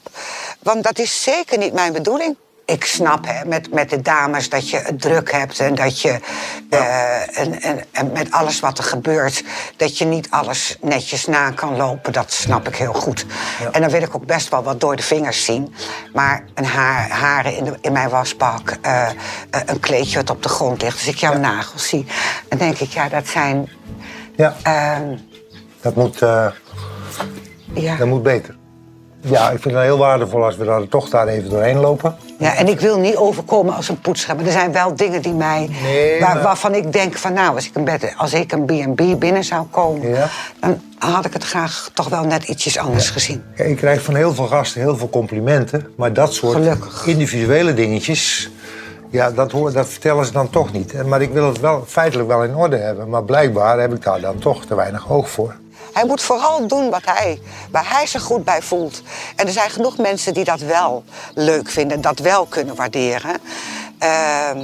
Want 0.63 0.85
dat 0.85 0.99
is 0.99 1.23
zeker 1.23 1.59
niet 1.59 1.73
mijn 1.73 1.93
bedoeling. 1.93 2.37
Ik 2.71 2.85
snap 2.85 3.27
hè, 3.27 3.45
met, 3.45 3.73
met 3.73 3.91
de 3.91 4.01
dames 4.01 4.49
dat 4.49 4.71
je 4.71 4.77
het 4.77 5.01
druk 5.01 5.33
hebt 5.33 5.61
en 5.61 5.75
dat 5.75 6.01
je 6.01 6.21
eh, 6.71 7.39
en, 7.39 7.63
en, 7.63 7.85
en 7.91 8.13
met 8.13 8.31
alles 8.33 8.61
wat 8.61 8.79
er 8.79 8.85
gebeurt, 8.85 9.45
dat 9.77 9.99
je 9.99 10.05
niet 10.05 10.31
alles 10.31 10.77
netjes 10.81 11.27
na 11.27 11.51
kan 11.51 11.77
lopen. 11.77 12.13
Dat 12.13 12.33
snap 12.33 12.69
ik 12.69 12.77
heel 12.77 12.93
goed. 12.93 13.27
En 13.73 13.81
dan 13.81 13.91
wil 13.91 14.03
ik 14.03 14.15
ook 14.15 14.27
best 14.27 14.49
wel 14.49 14.63
wat 14.63 14.81
door 14.81 14.97
de 14.97 15.03
vingers 15.03 15.45
zien. 15.45 15.75
Maar 16.13 16.45
een 16.55 16.65
haar, 16.65 17.11
haren 17.11 17.57
in, 17.57 17.65
de, 17.65 17.79
in 17.81 17.93
mijn 17.93 18.09
wasbak, 18.09 18.77
eh, 18.83 19.09
eh, 19.09 19.13
een 19.67 19.81
kleedje 19.81 20.17
wat 20.17 20.31
op 20.31 20.43
de 20.43 20.49
grond 20.49 20.83
ligt. 20.83 20.97
Als 20.97 21.07
ik 21.09 21.17
jouw 21.17 21.39
nagels 21.39 21.89
zie, 21.89 22.07
dan 22.49 22.59
denk 22.59 22.79
ik, 22.79 22.91
ja, 22.91 23.09
dat 23.09 23.27
zijn. 23.27 23.69
Ja, 24.37 24.57
ehm, 24.63 25.17
dat 25.81 25.95
moet, 25.95 26.19
ja. 27.75 27.97
dat 27.97 28.07
moet 28.07 28.23
beter. 28.23 28.59
Ja, 29.23 29.51
ik 29.51 29.61
vind 29.63 29.75
het 29.75 29.85
heel 29.85 29.99
waardevol 29.99 30.45
als 30.45 30.57
we 30.57 30.65
daar 30.65 30.89
toch 30.89 31.09
daar 31.09 31.27
even 31.27 31.51
doorheen 31.51 31.79
lopen. 31.79 32.17
Ja, 32.39 32.55
en 32.57 32.69
ik 32.69 32.81
wil 32.81 32.99
niet 32.99 33.17
overkomen 33.17 33.75
als 33.75 33.89
een 33.89 34.01
poetser. 34.01 34.37
Maar 34.37 34.45
er 34.45 34.53
zijn 34.53 34.73
wel 34.73 34.95
dingen 34.97 35.23
die 35.23 35.33
mij, 35.35 35.69
Nee, 35.83 36.21
waar- 36.21 36.35
maar- 36.35 36.43
waarvan 36.43 36.75
ik 36.75 36.93
denk 36.93 37.17
van 37.17 37.33
nou, 37.33 37.55
als 37.55 37.67
ik 37.67 37.75
een, 37.77 37.85
bed, 37.85 38.15
als 38.17 38.33
ik 38.33 38.53
een 38.53 38.65
B&B 38.65 39.19
binnen 39.19 39.45
zou 39.45 39.67
komen, 39.71 40.09
Ja. 40.09 40.29
dan 40.61 40.81
had 40.99 41.25
ik 41.25 41.33
het 41.33 41.45
graag 41.45 41.91
toch 41.95 42.09
wel 42.09 42.25
net 42.25 42.45
ietsjes 42.49 42.79
anders 42.79 43.11
gezien. 43.11 43.43
Kijk, 43.57 43.69
Ik 43.69 43.77
krijg 43.77 44.03
van 44.03 44.15
heel 44.15 44.35
veel 44.35 44.47
gasten 44.47 44.81
heel 44.81 44.97
veel 44.97 45.11
complimenten. 45.11 45.87
Maar 45.97 46.13
dat 46.13 46.33
soort 46.35 46.55
Gelukkig. 46.55 47.07
individuele 47.07 47.75
dingetjes, 47.75 48.51
ja, 49.11 49.31
dat, 49.31 49.53
hoor, 49.53 49.73
dat 49.73 49.89
vertellen 49.89 50.25
ze 50.27 50.33
dan 50.33 50.51
toch 50.51 50.73
niet. 50.73 51.07
Maar 51.07 51.23
ik 51.23 51.33
wil 51.33 51.47
het 51.47 51.61
wel 51.61 51.85
feitelijk 51.87 52.29
wel 52.29 52.45
in 52.45 52.55
orde 52.57 52.77
hebben. 52.77 53.09
Maar 53.09 53.25
blijkbaar 53.25 53.81
heb 53.81 53.95
ik 53.95 54.03
daar 54.03 54.21
dan 54.21 54.39
toch 54.39 54.65
te 54.65 54.75
weinig 54.75 55.11
oog 55.11 55.31
voor. 55.31 55.55
Hij 55.93 56.05
moet 56.05 56.23
vooral 56.23 56.67
doen 56.67 56.91
wat 56.91 57.05
hij, 57.05 57.41
waar 57.71 57.91
hij 57.91 58.07
zich 58.07 58.23
goed 58.23 58.45
bij 58.45 58.63
voelt. 58.63 59.03
En 59.37 59.47
er 59.47 59.53
zijn 59.53 59.71
genoeg 59.71 59.99
mensen 59.99 60.35
die 60.35 60.45
dat 60.45 60.61
wel 60.61 61.05
leuk 61.35 61.71
vinden, 61.71 62.01
dat 62.01 62.19
wel 62.19 62.47
kunnen 62.47 62.75
waarderen. 62.75 63.37
Ehm, 63.99 64.59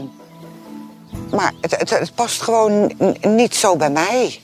maar 1.30 1.52
het, 1.61 1.76
het, 1.76 1.90
het 1.90 2.14
past 2.14 2.42
gewoon 2.42 2.92
niet 3.21 3.54
zo 3.54 3.76
bij 3.76 3.90
mij. 3.90 4.40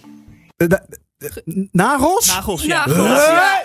Nagels? 1.73 2.27
Nagels, 2.27 2.63
ja. 2.63 2.87
Nagels, 2.87 3.27
ja. 3.27 3.63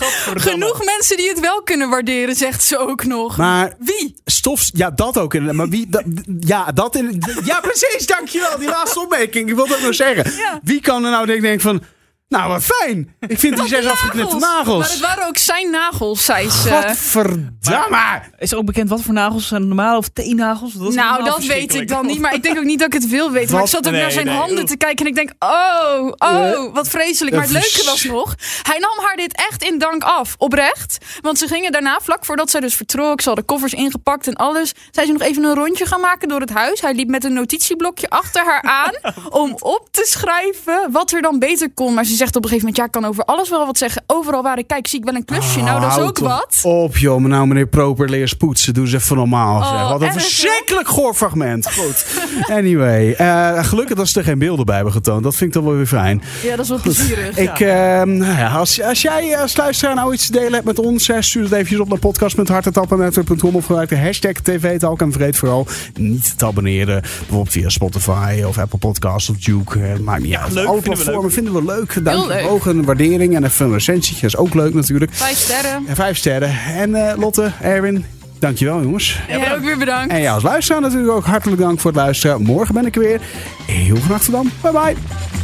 Godverdamme. 0.00 0.50
Genoeg 0.50 0.84
mensen 0.84 1.16
die 1.16 1.28
het 1.28 1.40
wel 1.40 1.62
kunnen 1.62 1.88
waarderen, 1.90 2.34
zegt 2.34 2.62
ze 2.62 2.78
ook 2.78 3.04
nog. 3.04 3.36
Maar 3.36 3.74
Wie? 3.78 4.14
stof, 4.24 4.70
ja, 4.72 4.90
dat 4.90 5.18
ook 5.18 5.34
inderdaad. 5.34 5.56
Maar 5.56 5.68
wie, 5.68 5.86
dat, 5.88 6.02
ja, 6.40 6.72
dat 6.72 6.96
in, 6.96 7.22
ja, 7.44 7.60
precies, 7.60 8.06
dankjewel. 8.06 8.58
Die 8.58 8.68
laatste 8.68 9.00
opmerking. 9.00 9.48
Ik 9.48 9.54
wilde 9.54 9.74
ook 9.74 9.82
nog 9.82 9.94
zeggen. 9.94 10.32
Ja. 10.36 10.60
Wie 10.62 10.80
kan 10.80 11.04
er 11.04 11.10
nou 11.10 11.26
denken 11.26 11.44
denken 11.44 11.60
van, 11.60 11.82
nou 12.30 12.48
wat 12.48 12.62
fijn. 12.64 13.14
Ik 13.20 13.38
vind 13.38 13.56
die 13.56 13.68
zes 13.68 13.86
afgeknipte 13.86 14.36
Maar 14.36 14.50
nagels. 14.56 14.90
het 14.90 15.00
waren 15.00 15.26
ook 15.26 15.36
zijn 15.36 15.70
nagels, 15.70 16.24
zei 16.24 16.50
ze. 16.50 16.68
Godverdamme. 16.70 18.22
Is 18.38 18.52
er 18.52 18.58
ook 18.58 18.64
bekend 18.64 18.88
wat 18.88 19.02
voor 19.02 19.14
nagels 19.14 19.48
zijn 19.48 19.68
normale 19.68 19.96
of 19.96 20.08
teennagels? 20.08 20.72
Dat 20.72 20.94
nou, 20.94 21.24
dat 21.24 21.44
weet 21.44 21.74
ik 21.74 21.88
dan 21.88 22.06
niet. 22.06 22.18
Maar 22.18 22.34
ik 22.34 22.42
denk 22.42 22.58
ook 22.58 22.64
niet 22.64 22.78
dat 22.78 22.86
ik 22.94 23.00
het 23.00 23.08
wil 23.08 23.30
weten. 23.30 23.52
Maar 23.54 23.62
ik 23.62 23.68
zat 23.68 23.86
ook 23.86 23.92
Nee, 23.92 24.00
naar 24.02 24.10
zijn 24.10 24.26
nee, 24.26 24.36
handen 24.36 24.66
te 24.66 24.76
kijken. 24.76 25.04
En 25.04 25.10
ik 25.10 25.16
denk, 25.16 25.30
oh, 25.38 26.12
oh, 26.18 26.74
wat 26.74 26.88
vreselijk. 26.88 27.36
Maar 27.36 27.44
het 27.46 27.54
Eh, 27.54 27.60
leuke 27.62 27.84
was 27.90 28.04
nog, 28.04 28.34
hij 28.62 28.78
nam 28.78 29.04
haar 29.06 29.16
dit 29.16 29.42
echt 29.48 29.62
in 29.62 29.78
dank 29.78 30.02
af. 30.02 30.34
Oprecht. 30.38 30.98
Want 31.20 31.38
ze 31.38 31.46
gingen 31.46 31.72
daarna, 31.72 31.98
vlak 32.02 32.24
voordat 32.24 32.50
zij 32.50 32.60
dus 32.60 32.74
vertrok, 32.74 33.20
ze 33.20 33.26
hadden 33.26 33.44
koffers 33.46 33.72
ingepakt 33.72 34.26
en 34.26 34.34
alles. 34.34 34.72
Zei 34.90 35.06
ze 35.06 35.12
nog 35.12 35.22
even 35.22 35.44
een 35.44 35.54
rondje 35.54 35.86
gaan 35.86 36.00
maken 36.00 36.28
door 36.28 36.40
het 36.40 36.50
huis. 36.52 36.80
Hij 36.80 36.94
liep 36.94 37.08
met 37.08 37.24
een 37.24 37.32
notitieblokje 37.32 38.08
achter 38.10 38.44
haar 38.44 38.62
aan. 38.62 38.92
om 39.42 39.56
op 39.58 39.88
te 39.90 40.06
schrijven 40.08 40.88
wat 40.92 41.12
er 41.12 41.22
dan 41.22 41.38
beter 41.38 41.70
kon. 41.74 41.94
Maar 41.94 42.04
ze 42.04 42.16
zegt 42.20 42.36
op 42.36 42.44
een 42.44 42.48
gegeven 42.48 42.68
moment, 42.68 42.76
ja, 42.76 42.84
ik 42.84 43.02
kan 43.02 43.10
over 43.10 43.24
alles 43.24 43.50
wel 43.50 43.66
wat 43.66 43.78
zeggen. 43.78 44.02
Overal 44.06 44.42
waar 44.42 44.58
ik 44.58 44.66
kijk, 44.66 44.86
zie 44.86 44.98
ik 44.98 45.04
wel 45.04 45.14
een 45.14 45.24
klusje. 45.24 45.60
nou, 45.60 45.80
dat 45.80 45.90
is 45.96 45.98
ook 45.98 46.18
wat. 46.18 46.60
Op 46.62 46.96
joh, 46.96 47.20
maar 47.20 47.30
nou 47.30 47.46
meneer 47.46 47.66
Proper 47.66 48.10
leers 48.10 48.34
poetsen. 48.34 48.74
Doe 48.74 48.84
eens 48.84 48.92
even 48.92 49.16
normaal. 49.16 49.62
zeg. 49.62 49.72
Oh, 49.72 49.90
Wat 49.90 50.02
een 50.02 50.12
verschrikkelijk 50.12 50.88
goor 50.88 51.14
fragment. 51.14 51.68
Goed. 51.78 52.06
Anyway, 52.48 53.12
eh, 53.12 53.64
gelukkig 53.64 53.96
dat 53.96 54.08
ze 54.08 54.18
er 54.18 54.24
geen 54.24 54.38
beelden 54.38 54.66
bij 54.66 54.74
hebben 54.74 54.92
getoond. 54.92 55.22
Dat 55.22 55.34
vind 55.34 55.54
ik 55.54 55.60
dan 55.60 55.64
wel 55.64 55.76
weer 55.76 55.86
fijn. 55.86 56.22
Ja, 56.42 56.50
dat 56.50 56.64
is 56.64 56.68
wel 56.68 56.80
plezierig. 56.80 57.36
Ik, 57.36 57.60
ehm, 57.60 58.16
nou 58.16 58.38
ja, 58.38 58.48
als, 58.48 58.82
als 58.82 59.02
jij 59.02 59.38
als 59.38 59.56
luisteraar 59.56 59.94
nou 59.94 60.12
iets 60.12 60.26
te 60.26 60.32
delen 60.32 60.52
hebt 60.52 60.64
met 60.64 60.78
ons, 60.78 61.06
hè, 61.06 61.22
stuur 61.22 61.42
het 61.42 61.52
eventjes 61.52 61.78
op 61.78 61.88
naar 61.88 61.98
podcast.hartetappen.com 61.98 63.54
of 63.54 63.66
gebruik 63.66 63.88
de 63.88 63.98
hashtag 63.98 64.32
TVTalk. 64.32 65.00
En 65.00 65.12
vergeet 65.12 65.36
vooral 65.36 65.66
niet 65.94 66.38
te 66.38 66.46
abonneren. 66.46 67.00
Bijvoorbeeld 67.00 67.50
via 67.50 67.68
Spotify 67.68 68.42
of 68.46 68.58
Apple 68.58 68.78
Podcasts 68.78 69.28
of 69.30 69.36
Duke. 69.36 69.80
Eh, 69.80 69.98
maakt 69.98 70.22
niet 70.22 70.34
uit. 70.34 70.52
leuk, 70.52 70.66
Alle 70.66 70.80
platformen 70.80 71.32
vinden 71.32 71.52
we 71.52 71.64
leuk. 71.64 72.04
Leuk. 72.16 72.40
omhoog, 72.40 72.66
een 72.66 72.84
waardering 72.84 73.34
en 73.36 73.44
even 73.44 73.66
een 73.66 73.72
recensietje. 73.72 74.26
is 74.26 74.36
ook 74.36 74.54
leuk 74.54 74.74
natuurlijk. 74.74 75.14
Vijf 75.14 75.36
sterren. 75.38 75.84
En 75.86 75.94
vijf 75.96 76.16
sterren. 76.16 76.58
En 76.74 76.94
eh, 76.94 77.18
Lotte, 77.18 77.52
Erwin, 77.60 78.04
dankjewel 78.38 78.82
jongens. 78.82 79.20
Jij 79.28 79.54
ook 79.54 79.64
weer 79.64 79.78
bedankt. 79.78 80.12
En 80.12 80.20
jou 80.20 80.34
als 80.34 80.42
luisteraar 80.42 80.80
natuurlijk 80.80 81.12
ook 81.12 81.24
hartelijk 81.24 81.60
dank 81.60 81.80
voor 81.80 81.90
het 81.90 82.00
luisteren. 82.00 82.42
Morgen 82.42 82.74
ben 82.74 82.86
ik 82.86 82.94
er 82.94 83.00
weer. 83.00 83.20
Heel 83.66 83.96
graag 83.96 84.22
tot 84.22 84.32
dan. 84.32 84.50
Bye 84.62 84.72
bye. 84.72 85.39